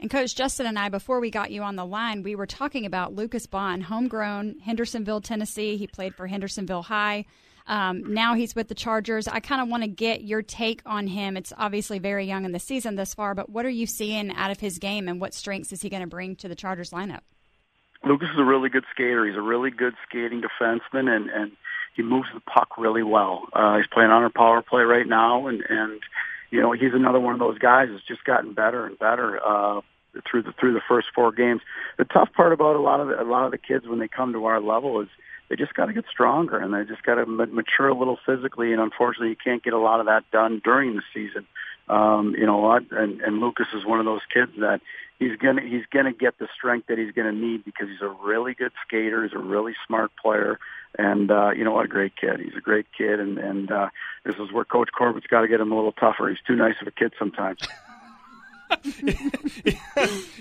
[0.00, 2.86] And Coach Justin and I, before we got you on the line, we were talking
[2.86, 5.76] about Lucas Bond, homegrown, Hendersonville, Tennessee.
[5.76, 7.24] He played for Hendersonville High.
[7.68, 9.28] Um, now he's with the Chargers.
[9.28, 11.36] I kind of want to get your take on him.
[11.36, 14.50] It's obviously very young in the season thus far, but what are you seeing out
[14.50, 17.20] of his game, and what strengths is he going to bring to the Chargers lineup?
[18.04, 19.26] Lucas is a really good skater.
[19.26, 21.52] He's a really good skating defenseman, and and
[21.94, 23.48] he moves the puck really well.
[23.52, 26.00] Uh, he's playing on our power play right now, and and
[26.50, 29.80] you know he's another one of those guys that's just gotten better and better uh,
[30.28, 31.60] through the through the first four games.
[31.98, 34.08] The tough part about a lot of the, a lot of the kids when they
[34.08, 35.08] come to our level is
[35.52, 38.72] they just got to get stronger and they just got to mature a little physically.
[38.72, 41.46] And unfortunately, you can't get a lot of that done during the season.
[41.90, 42.72] Um, you know?
[42.72, 44.80] And, and Lucas is one of those kids that
[45.22, 48.54] he's gonna he's gonna get the strength that he's gonna need because he's a really
[48.54, 49.22] good skater.
[49.22, 50.58] He's a really smart player,
[50.98, 51.84] and uh, you know what?
[51.84, 52.40] A great kid.
[52.40, 53.88] He's a great kid, and and uh,
[54.24, 56.28] this is where Coach Corbett's got to get him a little tougher.
[56.28, 57.60] He's too nice of a kid sometimes.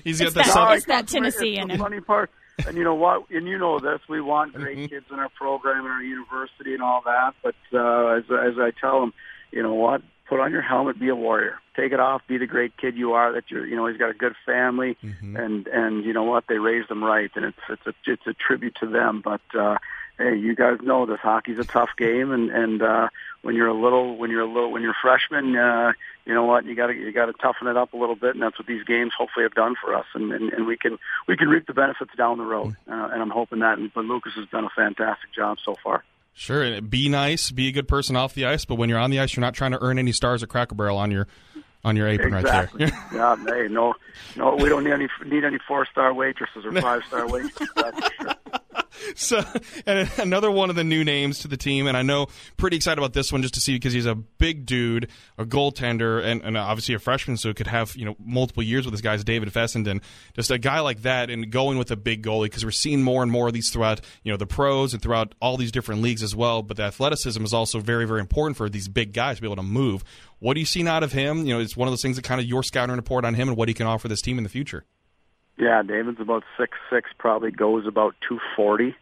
[0.04, 1.80] he's got it's the that, it's that Tennessee in him.
[1.80, 2.32] Funny part,
[2.66, 3.30] and you know what?
[3.30, 4.00] And you know this.
[4.10, 4.88] We want great mm-hmm.
[4.88, 7.34] kids in our program and our university and all that.
[7.44, 9.14] But uh, as as I tell them,
[9.52, 10.02] you know what?
[10.32, 11.60] Put on your helmet, be a warrior.
[11.76, 13.34] Take it off, be the great kid you are.
[13.34, 15.36] That you're, you know, he's got a good family, mm-hmm.
[15.36, 18.34] and and you know what, they raised him right, and it's it's a it's a
[18.34, 19.22] tribute to them.
[19.22, 19.78] But uh,
[20.18, 23.10] hey, you guys know this hockey's a tough game, and and uh,
[23.42, 25.92] when you're a little when you're a little when you're a freshman, uh,
[26.26, 28.34] you know what, you got to you got to toughen it up a little bit,
[28.34, 30.98] and that's what these games hopefully have done for us, and and, and we can
[31.28, 32.94] we can reap the benefits down the road, mm.
[32.94, 33.80] uh, and I'm hoping that.
[33.80, 36.06] And, but Lucas has done a fantastic job so far.
[36.34, 39.20] Sure, be nice, be a good person off the ice, but when you're on the
[39.20, 41.28] ice, you're not trying to earn any stars at Cracker Barrel on your
[41.84, 42.86] on your apron exactly.
[42.86, 43.20] right there.
[43.20, 43.94] yeah, hey, no,
[44.36, 47.70] no, we don't need any need any four star waitresses or five star waitresses.
[47.76, 48.36] That's for sure.
[49.16, 49.44] so,
[49.86, 52.98] and another one of the new names to the team, and I know pretty excited
[52.98, 56.58] about this one just to see because he's a big dude, a goaltender, and, and
[56.58, 59.12] obviously a freshman, so could have you know multiple years with this guy.
[59.22, 60.02] David Fessenden,
[60.36, 63.22] just a guy like that, and going with a big goalie because we're seeing more
[63.22, 66.24] and more of these throughout you know the pros and throughout all these different leagues
[66.24, 66.64] as well.
[66.64, 69.58] But the athleticism is also very very important for these big guys to be able
[69.58, 70.04] to move.
[70.40, 71.46] What do you see out of him?
[71.46, 73.50] You know, it's one of those things that kind of your scouting report on him
[73.50, 74.86] and what he can offer this team in the future.
[75.62, 78.96] Yeah, David's about six six, probably goes about two forty.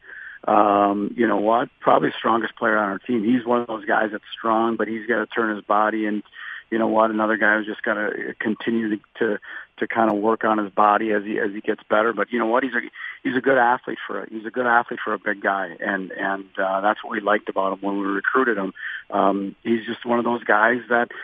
[0.46, 1.70] Um, you know what?
[1.80, 3.24] Probably strongest player on our team.
[3.24, 6.22] He's one of those guys that's strong, but he's got to turn his body and
[6.70, 7.12] you know what?
[7.12, 9.40] Another guy who's just got to continue to, to
[9.80, 12.14] to kind of work on his body as he as he gets better.
[12.14, 12.64] But you know what?
[12.64, 12.82] He's a
[13.24, 16.12] he's a good athlete for a, he's a good athlete for a big guy, and
[16.12, 18.74] and uh, that's what we liked about him when we recruited him.
[19.10, 21.16] Um, he's just one of those guys that uh,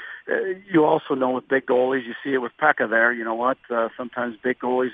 [0.71, 3.13] you also know with big goalies, you see it with Pekka there.
[3.13, 3.57] You know what?
[3.69, 4.91] Uh, sometimes big goalies,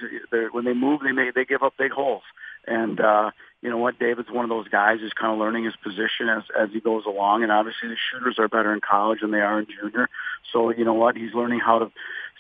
[0.51, 2.23] when they move, they may they give up big holes.
[2.67, 3.97] And uh, you know what?
[3.97, 7.05] David's one of those guys who's kind of learning his position as as he goes
[7.05, 7.43] along.
[7.43, 10.09] And obviously, the shooters are better in college than they are in junior.
[10.51, 11.15] So you know what?
[11.15, 11.91] He's learning how to.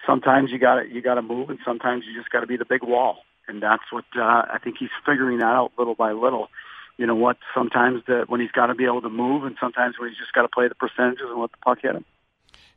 [0.05, 2.65] Sometimes you got you got to move, and sometimes you just got to be the
[2.65, 3.19] big wall.
[3.47, 6.49] And that's what uh, I think he's figuring that out little by little
[6.97, 7.37] you know what?
[7.55, 10.33] Sometimes that when he's got to be able to move, and sometimes when he's just
[10.33, 12.05] got to play the percentages and let the puck hit him.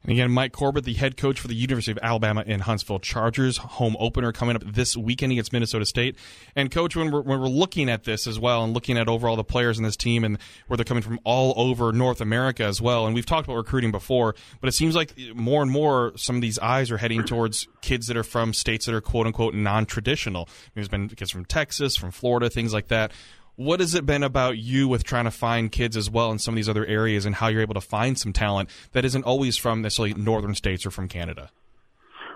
[0.04, 3.56] And again, Mike Corbett, the head coach for the University of Alabama in Huntsville Chargers,
[3.56, 6.16] home opener coming up this weekend against Minnesota State.
[6.54, 9.34] And coach, when we're, when we're looking at this as well, and looking at overall
[9.34, 12.82] the players in this team, and where they're coming from all over North America as
[12.82, 16.36] well, and we've talked about recruiting before, but it seems like more and more some
[16.36, 19.54] of these eyes are heading towards kids that are from states that are quote unquote
[19.54, 20.50] non-traditional.
[20.74, 23.10] There's been kids from Texas, from Florida, things like that.
[23.56, 26.54] What has it been about you with trying to find kids as well in some
[26.54, 29.56] of these other areas and how you're able to find some talent that isn't always
[29.56, 31.50] from necessarily northern states or from Canada?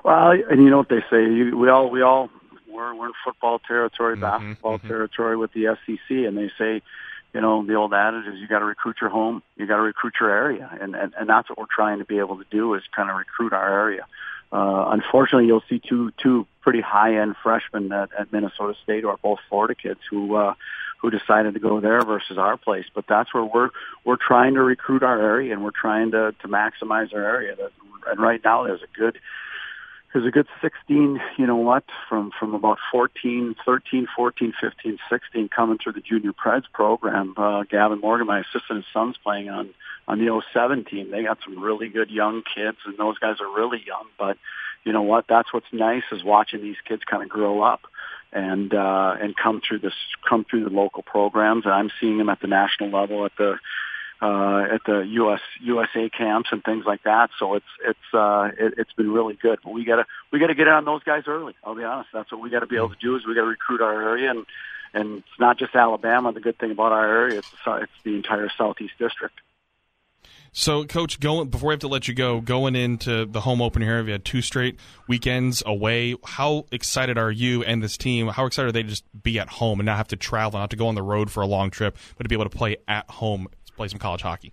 [0.04, 2.30] Well, and you know what they say, you, we all we all
[2.70, 4.88] we're we're in football territory, mm-hmm, basketball mm-hmm.
[4.88, 6.82] territory with the SEC, and they say,
[7.34, 9.82] you know, the old adage is you got to recruit your home, you got to
[9.82, 12.74] recruit your area, and, and and that's what we're trying to be able to do
[12.74, 14.06] is kind of recruit our area.
[14.50, 19.16] Uh, unfortunately, you'll see two two pretty high end freshmen at, at Minnesota State are
[19.22, 20.54] both Florida kids who uh,
[21.00, 22.86] who decided to go there versus our place.
[22.94, 23.70] But that's where we're
[24.04, 27.56] we're trying to recruit our area and we're trying to to maximize our area.
[28.06, 29.18] And right now, there's a good
[30.12, 35.48] there's a good 16, you know what, from, from about 14, 13, 14, 15, 16
[35.50, 37.34] coming through the junior preds program.
[37.36, 39.68] Uh, Gavin Morgan, my assistant, his son's playing on,
[40.08, 41.10] on the 07 team.
[41.10, 44.38] They got some really good young kids and those guys are really young, but
[44.84, 47.82] you know what, that's what's nice is watching these kids kind of grow up
[48.32, 49.94] and uh, and come through this
[50.28, 51.64] come through the local programs.
[51.64, 53.58] And I'm seeing them at the national level at the
[54.20, 57.30] uh, at the US USA camps and things like that.
[57.38, 59.58] So it's it's uh, it, it's been really good.
[59.62, 61.54] But we gotta we gotta get on those guys early.
[61.64, 62.10] I'll be honest.
[62.12, 64.02] That's what we got to be able to do is we got to recruit our
[64.10, 64.46] area and
[64.94, 66.32] and it's not just Alabama.
[66.32, 69.40] The good thing about our area it's it's the entire southeast district.
[70.52, 73.86] So, Coach, going before we have to let you go, going into the home opener
[73.86, 76.16] here, we had two straight weekends away.
[76.24, 78.28] How excited are you and this team?
[78.28, 80.70] How excited are they to just be at home and not have to travel, not
[80.70, 82.76] to go on the road for a long trip, but to be able to play
[82.88, 84.52] at home, play some college hockey?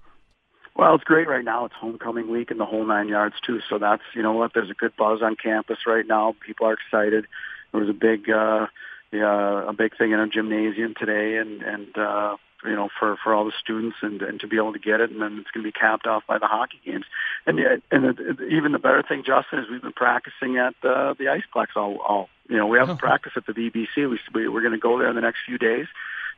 [0.76, 1.66] Well, it's great right now.
[1.66, 3.62] It's homecoming week and the whole nine yards too.
[3.70, 6.36] So that's you know what, there's a good buzz on campus right now.
[6.46, 7.26] People are excited.
[7.72, 8.68] There was a big, uh,
[9.14, 12.36] a big thing in a gymnasium today, and and uh,
[12.68, 15.12] you know, for for all the students and and to be able to get it,
[15.12, 17.06] and then it's going to be capped off by the hockey games.
[17.46, 20.76] And yet, and it, it, even the better thing, Justin, is we've been practicing at
[20.84, 22.30] uh, the Iceplex all all.
[22.50, 23.00] You know, we haven't oh.
[23.00, 24.10] practiced at the VBC.
[24.10, 25.88] We, we we're going to go there in the next few days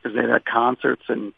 [0.02, 1.32] because they had concerts and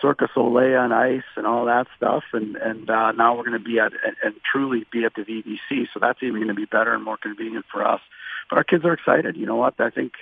[0.00, 3.64] Circus Olay on ice and all that stuff, and and uh, now we're going to
[3.64, 5.88] be at and, and truly be at the VBC.
[5.92, 8.00] So that's even going to be better and more convenient for us.
[8.48, 9.36] But our kids are excited.
[9.36, 9.74] You know what?
[9.78, 10.12] I think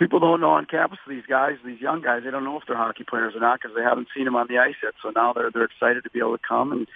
[0.00, 2.76] people don't know on campus these guys, these young guys, they don't know if they're
[2.76, 4.94] hockey players or not because they haven't seen them on the ice yet.
[5.02, 6.88] So now they're they're excited to be able to come and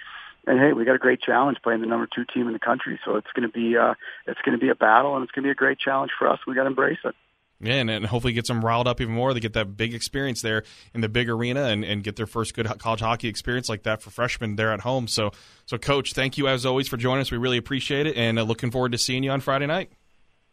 [0.47, 2.99] and hey, we got a great challenge playing the number two team in the country.
[3.05, 3.93] So it's going to be uh,
[4.27, 6.27] it's going to be a battle and it's going to be a great challenge for
[6.27, 6.39] us.
[6.45, 7.15] We got to embrace it.
[7.61, 9.33] Yeah, and, and hopefully get them riled up even more.
[9.33, 12.53] They get that big experience there in the big arena and, and get their first
[12.53, 15.07] good college hockey experience like that for freshmen there at home.
[15.07, 15.31] So,
[15.65, 17.31] so coach, thank you as always for joining us.
[17.31, 19.89] We really appreciate it, and uh, looking forward to seeing you on Friday night.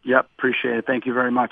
[0.05, 0.85] Yep, appreciate it.
[0.87, 1.51] Thank you very much.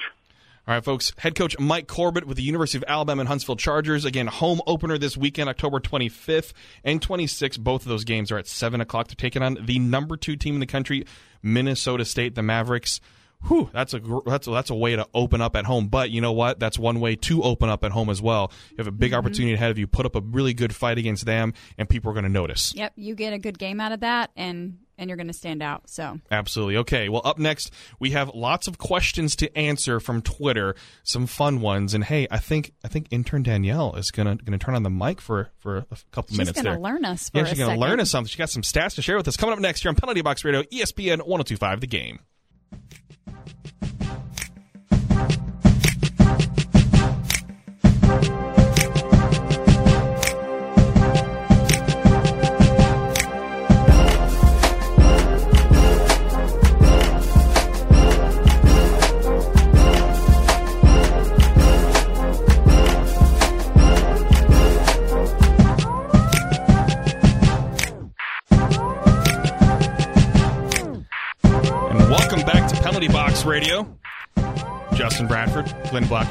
[0.67, 1.11] All right, folks.
[1.17, 4.05] Head coach Mike Corbett with the University of Alabama and Huntsville Chargers.
[4.05, 6.53] Again, home opener this weekend, October 25th
[6.83, 7.59] and 26th.
[7.59, 9.07] Both of those games are at 7 o'clock.
[9.07, 11.05] They're taking on the number two team in the country,
[11.41, 13.01] Minnesota State, the Mavericks.
[13.47, 15.87] Whew, that's a that's a, that's a way to open up at home.
[15.87, 16.59] But you know what?
[16.59, 18.51] That's one way to open up at home as well.
[18.69, 19.17] You have a big mm-hmm.
[19.17, 19.87] opportunity ahead of you.
[19.87, 22.71] Put up a really good fight against them, and people are going to notice.
[22.75, 25.61] Yep, you get a good game out of that, and and you're going to stand
[25.61, 25.89] out.
[25.89, 27.09] So absolutely okay.
[27.09, 31.93] Well, up next we have lots of questions to answer from Twitter, some fun ones,
[31.93, 35.19] and hey, I think I think intern Danielle is gonna gonna turn on the mic
[35.19, 36.57] for for a couple she's minutes.
[36.57, 37.31] She's gonna learn us.
[37.33, 38.29] yeah, she's gonna learn us something.
[38.29, 39.35] She got some stats to share with us.
[39.35, 42.19] Coming up next here on Penalty Box Radio, ESPN 102.5 The Game.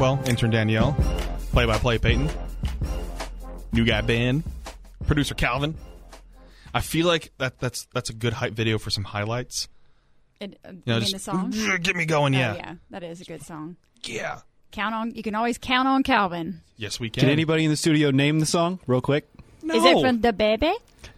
[0.00, 0.96] Blackwell, intern Danielle,
[1.52, 2.30] play by play Peyton,
[3.70, 4.42] new guy Ben,
[5.06, 5.74] producer Calvin.
[6.72, 9.68] I feel like that that's that's a good hype video for some highlights.
[10.40, 11.50] It, uh, you know, just, the song?
[11.82, 12.52] Get me going, yeah.
[12.54, 13.76] Oh, yeah, that is a good song.
[14.04, 14.38] Yeah.
[14.70, 16.62] Count on you can always count on Calvin.
[16.78, 17.24] Yes, we can.
[17.24, 19.28] Did anybody in the studio name the song real quick?
[19.62, 19.74] No.
[19.74, 20.72] Is it from the baby?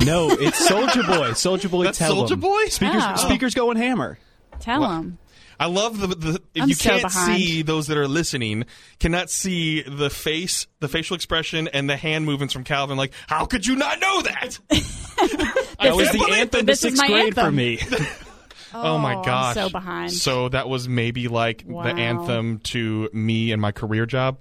[0.05, 1.31] No, it's Soulja Boy.
[1.31, 1.85] Soulja Boy.
[1.85, 2.65] That's tell Soulja Boy.
[2.65, 3.15] Speakers, oh.
[3.15, 4.19] speakers going hammer.
[4.59, 5.19] Tell him.
[5.63, 7.41] I love the, the if I'm you so can't behind.
[7.41, 8.65] see those that are listening
[8.99, 12.97] cannot see the face, the facial expression, and the hand movements from Calvin.
[12.97, 14.59] Like, how could you not know that?
[14.69, 17.45] that was the anthem to sixth grade anthem.
[17.45, 17.79] for me.
[18.75, 20.13] oh, my I'm gosh, so behind.
[20.13, 21.85] So that was maybe like Wow.
[21.85, 24.39] the anthem to me and my career job.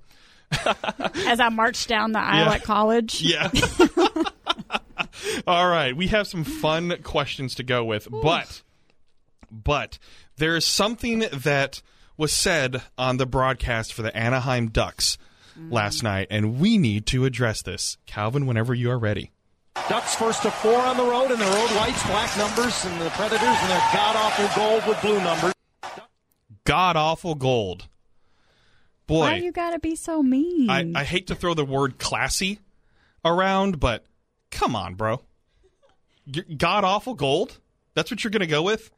[1.28, 2.54] As I marched down the aisle Yeah.
[2.54, 3.22] at college.
[3.22, 3.50] Yeah.
[5.46, 8.64] All right, we have some fun questions to go with, but
[9.52, 9.98] but
[10.38, 11.82] there is something that
[12.18, 15.18] was said on the broadcast for the Anaheim Ducks
[15.58, 15.72] mm.
[15.72, 17.98] last night, and we need to address this.
[18.06, 19.32] Calvin, whenever you are ready.
[19.88, 23.10] Ducks first to four on the road, and their road whites, black numbers, and the
[23.12, 25.54] Predators, and their god awful gold with blue numbers.
[26.64, 27.88] God awful gold.
[29.08, 30.70] Boy, Why you gotta be so mean?
[30.70, 32.60] I, I hate to throw the word classy
[33.26, 34.06] around, but
[34.52, 35.22] come on, bro.
[36.58, 37.60] God awful gold?
[37.94, 38.92] That's what you're going to go with?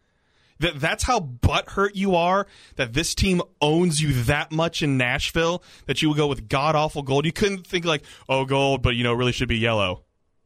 [0.60, 5.64] That that's how butthurt you are that this team owns you that much in Nashville
[5.88, 7.26] that you would go with god awful gold.
[7.26, 10.04] You couldn't think like, oh gold, but you know, really should be yellow.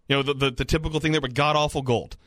[0.08, 2.18] You know, the, the, the typical thing there, but god awful gold.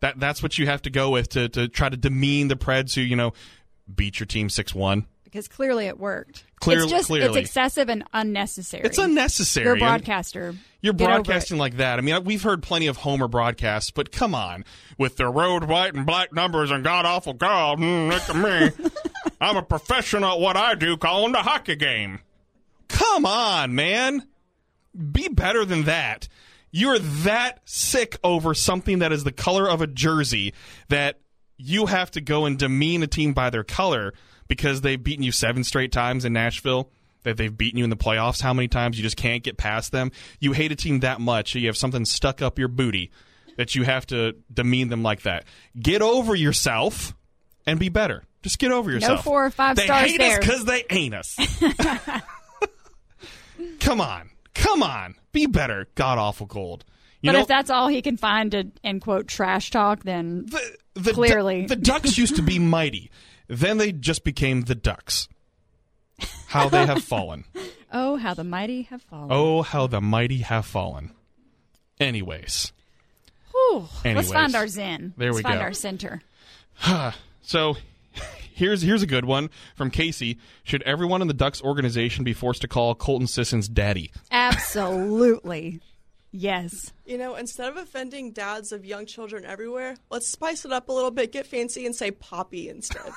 [0.00, 2.94] That that's what you have to go with to, to try to demean the Preds
[2.94, 3.32] who, you know,
[3.92, 5.06] beat your team six one.
[5.30, 6.44] Because clearly it worked.
[6.60, 7.28] Clear- it's just clearly.
[7.28, 8.84] it's excessive and unnecessary.
[8.84, 9.64] It's unnecessary.
[9.66, 10.54] You're a broadcaster.
[10.82, 11.98] You're Get broadcasting like that.
[11.98, 14.64] I mean, we've heard plenty of Homer broadcasts, but come on,
[14.98, 18.90] with the road white and black numbers and god awful God, mm, look at me.
[19.40, 22.20] I'm a professional at what I do, calling the hockey game.
[22.88, 24.26] Come on, man,
[25.12, 26.28] be better than that.
[26.72, 30.54] You're that sick over something that is the color of a jersey
[30.88, 31.20] that
[31.56, 34.14] you have to go and demean a team by their color
[34.50, 36.90] because they've beaten you seven straight times in Nashville.
[37.22, 39.92] That they've beaten you in the playoffs, how many times you just can't get past
[39.92, 40.10] them?
[40.38, 43.10] You hate a team that much, you have something stuck up your booty
[43.58, 45.44] that you have to demean them like that.
[45.78, 47.14] Get over yourself
[47.66, 48.24] and be better.
[48.42, 49.18] Just get over yourself.
[49.18, 50.38] No four or five they stars hate there.
[50.38, 51.36] us because they ain't us.
[53.80, 55.88] Come on, come on, be better.
[55.94, 56.84] God awful cold.
[57.20, 60.46] You but know, if that's all he can find to end quote trash talk, then
[60.46, 63.10] the, the clearly the Ducks used to be mighty.
[63.50, 65.28] Then they just became the Ducks.
[66.46, 67.44] How they have fallen.
[67.92, 69.28] oh, how the mighty have fallen.
[69.30, 71.12] Oh, how the mighty have fallen.
[71.98, 72.72] Anyways,
[73.50, 73.88] Whew.
[74.04, 74.30] anyways.
[74.30, 75.14] let's find our zen.
[75.16, 75.62] There we let's find go.
[75.64, 76.22] our center.
[77.42, 77.76] so
[78.54, 80.38] here's here's a good one from Casey.
[80.62, 84.12] Should everyone in the Ducks organization be forced to call Colton Sissons daddy?
[84.30, 85.80] Absolutely,
[86.32, 86.92] yes.
[87.04, 90.92] You know, instead of offending dads of young children everywhere, let's spice it up a
[90.92, 93.10] little bit, get fancy, and say Poppy instead.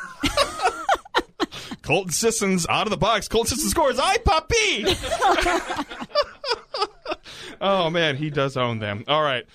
[1.82, 3.28] Colton Sissons out of the box.
[3.28, 4.00] Colton Sisson scores.
[4.02, 4.86] I Poppy.
[7.62, 9.04] oh man, he does own them.
[9.08, 9.46] All right.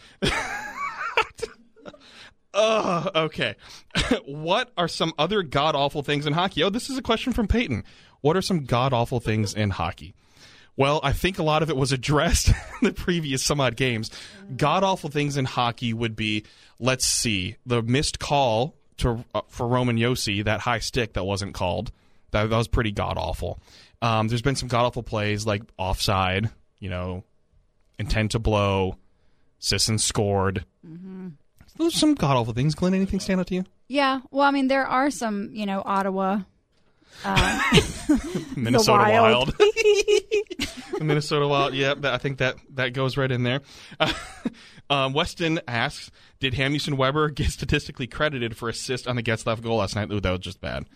[2.54, 3.54] Oh, okay.
[4.26, 6.62] what are some other god awful things in hockey?
[6.62, 7.84] Oh, this is a question from Peyton.
[8.20, 10.14] What are some god awful things in hockey?
[10.78, 14.12] Well, I think a lot of it was addressed in the previous some odd games.
[14.56, 16.44] God awful things in hockey would be,
[16.78, 21.52] let's see, the missed call to uh, for Roman Josi, that high stick that wasn't
[21.52, 21.90] called.
[22.30, 23.58] That, that was pretty god awful.
[24.00, 26.48] Um, there's been some god awful plays like offside,
[26.78, 27.24] you know,
[27.98, 28.96] intent to blow,
[29.58, 30.64] Sissons scored.
[31.76, 32.76] Those are some god awful things.
[32.76, 33.64] Glenn, anything stand out to you?
[33.88, 34.20] Yeah.
[34.30, 36.42] Well, I mean, there are some, you know, Ottawa.
[37.24, 37.60] Uh,
[38.56, 39.54] Minnesota Wild.
[39.58, 39.70] Wild.
[41.00, 41.74] Minnesota Wild.
[41.74, 43.60] Yep, that, I think that that goes right in there.
[44.90, 49.62] um, Weston asks, "Did Hamhuis and Weber get statistically credited for assist on the Getzlaff
[49.62, 50.10] goal last night?
[50.12, 50.86] Ooh, that was just bad.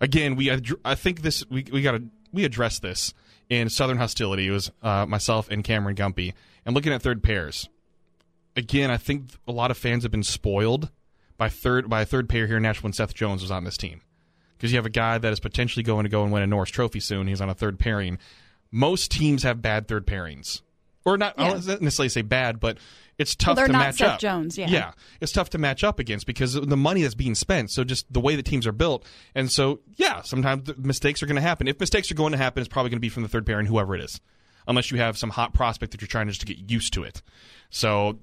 [0.00, 3.14] Again, we ad- I think this we we got to we addressed this
[3.48, 4.46] in Southern Hostility.
[4.48, 6.34] It was uh, myself and Cameron Gumpy,
[6.64, 7.68] and looking at third pairs.
[8.56, 10.90] Again, I think a lot of fans have been spoiled
[11.36, 13.76] by third by a third pair here in Nashville when Seth Jones was on this
[13.76, 14.00] team
[14.56, 16.70] because you have a guy that is potentially going to go and win a Norris
[16.70, 17.26] Trophy soon.
[17.26, 18.18] He's on a third pairing.
[18.70, 20.62] Most teams have bad third pairings,
[21.04, 21.38] or not.
[21.38, 22.78] I don't necessarily say bad, but
[23.18, 24.20] it's tough they're to not match Seth up.
[24.20, 24.68] Jones, yeah.
[24.68, 27.70] yeah, it's tough to match up against because of the money that's being spent.
[27.70, 31.36] So just the way the teams are built, and so yeah, sometimes mistakes are going
[31.36, 31.68] to happen.
[31.68, 33.66] If mistakes are going to happen, it's probably going to be from the third pairing,
[33.66, 34.20] whoever it is,
[34.66, 37.22] unless you have some hot prospect that you're trying just to get used to it.
[37.70, 38.18] So.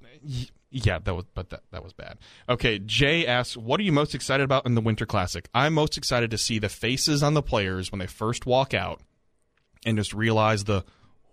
[0.71, 2.17] Yeah, that was but that that was bad.
[2.49, 5.97] Okay, Jay asks, "What are you most excited about in the Winter Classic?" I'm most
[5.97, 9.01] excited to see the faces on the players when they first walk out,
[9.85, 10.83] and just realize the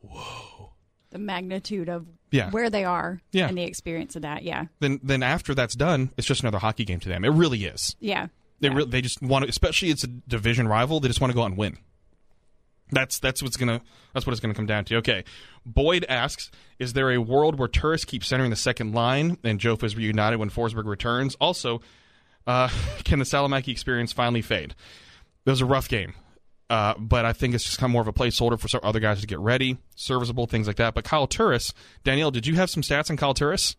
[0.03, 0.73] whoa,
[1.11, 2.51] the magnitude of Yeah.
[2.51, 3.49] where they are Yeah.
[3.49, 4.43] and the experience of that.
[4.43, 4.67] Yeah.
[4.81, 7.25] then then after that's done, it's just another hockey game to them.
[7.25, 7.97] It really is.
[8.01, 8.29] Yeah.
[8.61, 8.75] They Yeah.
[8.75, 11.01] re- they just want to, especially it's a division rival.
[11.01, 11.79] They just want to go out and win.
[12.91, 13.81] That's that's what's gonna
[14.15, 14.97] that's what it's gonna come down to.
[14.97, 15.25] Okay,
[15.67, 19.85] Boyd asks, is there a world where Turris keep centering the second line and Jofa
[19.85, 21.35] is reunited when Forsberg returns?
[21.37, 21.81] Also,
[22.47, 22.69] uh,
[23.05, 24.75] can the Salomaki experience finally fade?
[25.45, 26.15] It was a rough game,
[26.71, 29.01] uh, but I think it's just kind of more of a placeholder for some other
[29.01, 30.95] guys to get ready, serviceable things like that.
[30.95, 31.73] But Kyle Turris,
[32.05, 33.77] Danielle, did you have some stats on Kyle Turris?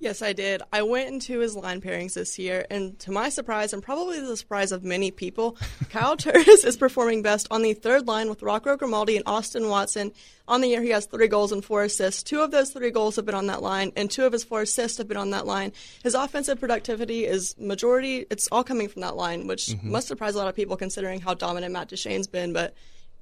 [0.00, 0.62] Yes, I did.
[0.72, 4.36] I went into his line pairings this year, and to my surprise, and probably the
[4.36, 5.56] surprise of many people,
[5.90, 10.12] Kyle Turris is performing best on the third line with Rocco Grimaldi and Austin Watson.
[10.46, 12.22] On the year, he has three goals and four assists.
[12.22, 14.62] Two of those three goals have been on that line, and two of his four
[14.62, 15.72] assists have been on that line.
[16.02, 19.92] His offensive productivity is majority, it's all coming from that line, which mm-hmm.
[19.92, 22.74] must surprise a lot of people considering how dominant Matt Duchene's been, but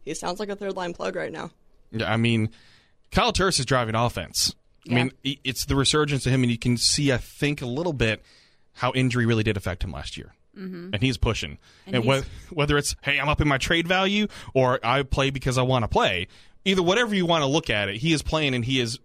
[0.05, 1.51] he sounds like a third line plug right now.
[1.93, 2.51] Yeah, I mean,
[3.11, 4.55] Kyle Turris is driving offense.
[4.91, 5.13] I mean,
[5.45, 8.23] it's the resurgence of him, and you can see, I think, a little bit
[8.75, 10.35] how injury really did affect him last year.
[10.59, 10.91] Mm-hmm.
[10.93, 11.59] And he's pushing.
[11.87, 15.31] And, he's- whe- whether it's, hey, I'm up in my trade value, or I play
[15.31, 16.27] because I want to play,
[16.65, 18.99] either whatever you want to look at it, he is playing and he is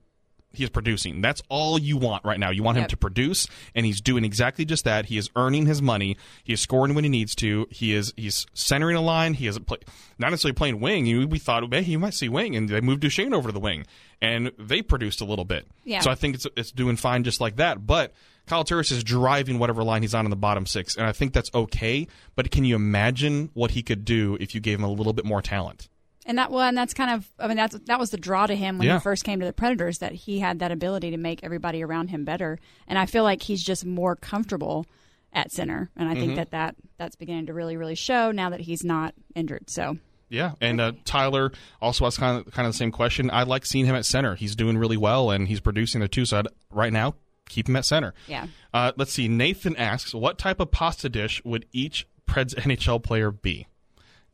[0.54, 1.22] he is producing.
[1.22, 2.50] That's all you want right now.
[2.50, 5.06] You want him to produce, and he's doing exactly just that.
[5.06, 6.18] He is earning his money.
[6.44, 7.68] He is scoring when he needs to.
[7.70, 9.34] He is he's centering a line.
[9.36, 9.78] He is play,
[10.18, 11.06] not necessarily playing wing.
[11.06, 13.60] You- We thought, hey, he might see wing, and they moved Duchene over to the
[13.60, 13.86] wing,
[14.22, 15.68] and they produced a little bit.
[15.84, 16.00] Yeah.
[16.00, 17.86] So I think it's it's doing fine just like that.
[17.86, 18.14] But
[18.48, 21.34] Kyle Turris is driving whatever line he's on in the bottom six, and I think
[21.34, 22.08] that's okay.
[22.36, 25.26] But can you imagine what he could do if you gave him a little bit
[25.26, 25.90] more talent?
[26.28, 28.56] And that well, and that's kind of I mean that's that was the draw to
[28.56, 28.96] him when Yeah.
[28.96, 32.10] he first came to the Predators that he had that ability to make everybody around
[32.10, 32.60] him better.
[32.88, 34.86] And I feel like he's just more comfortable
[35.34, 36.22] at center, and I Mm-hmm.
[36.22, 39.70] think that that that's beginning to really really show now that he's not injured.
[39.70, 39.98] So
[40.30, 41.52] Yeah, and uh, Tyler
[41.82, 43.30] also has kind of kind of the same question.
[43.32, 44.36] I like seeing him at center.
[44.36, 46.26] He's doing really well, and he's producing the two.
[46.26, 47.16] So I'd, right now,
[47.48, 48.14] keep him at center.
[48.28, 48.48] Yeah.
[48.74, 49.30] Uh, let's see.
[49.30, 53.68] Nathan asks, "What type of pasta dish would each Preds NHL player be?"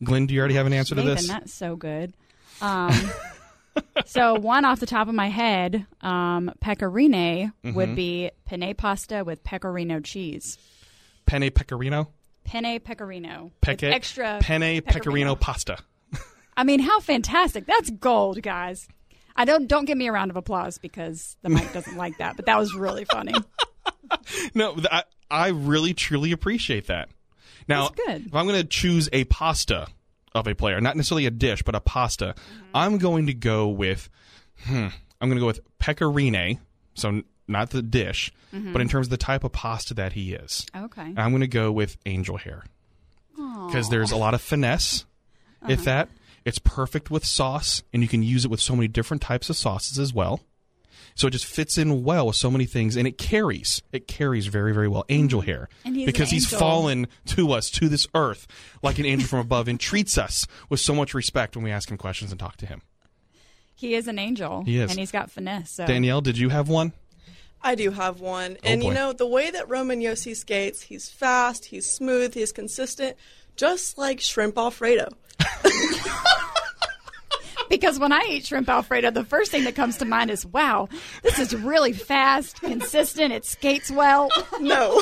[0.04, 1.28] Glenn, do you already have an answer Nathan, to this?
[1.28, 2.14] That's so good.
[2.62, 2.94] Um,
[4.06, 7.74] so one off the top of my head, um, Pekka Rinne Mm-hmm.
[7.74, 10.58] would be penne pasta with pecorino cheese.
[11.26, 12.10] Penne pecorino.
[12.44, 13.52] Penne pecorino.
[13.66, 15.78] extra penne pecorino pasta.
[16.58, 17.66] I mean, how fantastic!
[17.66, 18.88] That's gold, guys.
[19.36, 22.36] I don't don't give me a round of applause because the mic doesn't like that,
[22.36, 23.34] but that was really funny.
[24.54, 27.10] No, I, I really truly appreciate that.
[27.68, 27.90] Now,
[28.26, 29.88] if I'm going to choose a pasta
[30.36, 32.36] of a player, not necessarily a dish, but a pasta,
[32.74, 34.10] I'm going to go with,
[34.66, 34.88] hmm,
[35.22, 36.60] I'm going to go with Pekka Rinne.
[36.96, 40.66] So not the dish, but in terms of the type of pasta that he is,
[40.76, 41.14] Okay.
[41.18, 42.64] I'm going to go with angel hair
[43.68, 45.06] because there's a lot of finesse.
[45.68, 46.10] If that,
[46.46, 49.56] it's perfect with sauce, and you can use it with so many different types of
[49.56, 50.42] sauces as well.
[51.16, 53.82] So it just fits in well with so many things, and it carries.
[53.92, 55.06] It carries very, very well.
[55.10, 55.50] Angel mm-hmm.
[55.50, 56.60] hair, And he's because an he's angel.
[56.60, 58.48] fallen to us, to this earth,
[58.82, 61.90] like an angel from above, and treats us with so much respect when we ask
[61.90, 62.82] him questions and talk to him.
[63.76, 64.64] He is an angel.
[64.64, 64.90] He is.
[64.90, 65.72] and he's got finesse.
[65.72, 65.86] So.
[65.86, 66.94] Danielle, did you have one?
[67.62, 68.58] I do have one.
[68.58, 68.88] Oh, and boy.
[68.90, 73.18] you know, the way that Roman Josi skates, he's fast, he's smooth, he's consistent,
[73.56, 75.10] just like Shrimp Alfredo.
[77.74, 80.90] Because when I eat shrimp Alfredo, the first thing that comes to mind is, wow,
[81.24, 84.30] this is really fast, consistent, it skates well.
[84.60, 85.02] No.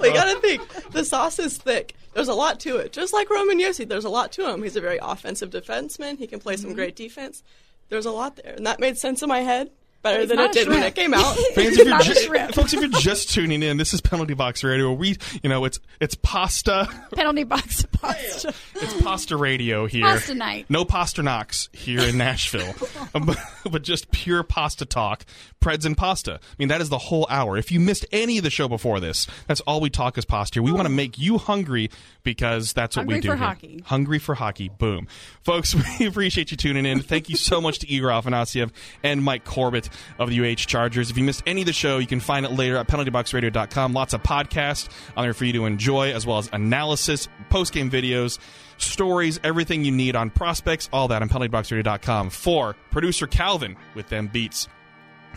[0.00, 1.94] well, you gotta think, the sauce is thick.
[2.14, 2.92] There's a lot to it.
[2.94, 4.62] Just like Roman Josi, there's a lot to him.
[4.62, 6.16] He's a very offensive defenseman.
[6.16, 6.62] He can play Mm-hmm.
[6.62, 7.42] some great defense.
[7.90, 8.54] There's a lot there.
[8.56, 9.70] And that made sense in my head
[10.06, 11.36] better He's than it did when it came out.
[11.54, 14.62] Fans, if you're Not ju- folks, if you're just tuning in, this is Penalty Box
[14.62, 14.92] Radio.
[14.92, 16.88] We, you know, it's it's pasta.
[17.14, 18.54] Penalty box pasta.
[18.74, 20.04] It's pasta radio here.
[20.04, 20.66] Pasta night.
[20.68, 22.74] No pasta knocks here in Nashville,
[23.12, 23.38] but,
[23.70, 25.24] but just pure pasta talk.
[25.60, 26.34] Preds and pasta.
[26.34, 27.56] I mean, that is the whole hour.
[27.56, 30.56] If you missed any of the show before this, that's all we talk is pasta.
[30.56, 30.62] here.
[30.62, 31.90] We want to make you hungry
[32.22, 33.30] because that's what we do.
[33.30, 33.30] Hungry do.
[33.30, 33.46] for here.
[33.46, 33.82] hockey.
[33.86, 34.68] Hungry for hockey.
[34.68, 35.08] Boom.
[35.42, 37.00] Folks, we appreciate you tuning in.
[37.00, 38.70] Thank you so much to Igor Afanasyev
[39.02, 39.88] and Mike Corbett
[40.18, 41.10] of the UH Chargers.
[41.10, 43.92] If you missed any of the show, you can find it later at penaltyboxradio.com.
[43.92, 47.90] Lots of podcasts on there for you to enjoy, as well as analysis, post game
[47.90, 48.38] videos,
[48.78, 52.30] stories, everything you need on prospects, all that on penaltyboxradio.com.
[52.30, 54.68] For producer Calvin with them beats.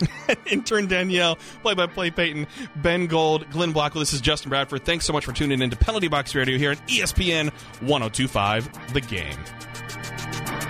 [0.46, 2.46] Intern Danielle, play by play Peyton,
[2.76, 4.00] Ben Gold, Glenn Blackwell.
[4.00, 4.84] This is Justin Bradford.
[4.84, 7.50] Thanks so much for tuning in to Penalty Box Radio here E ESPN
[7.80, 10.69] 1025 The Game.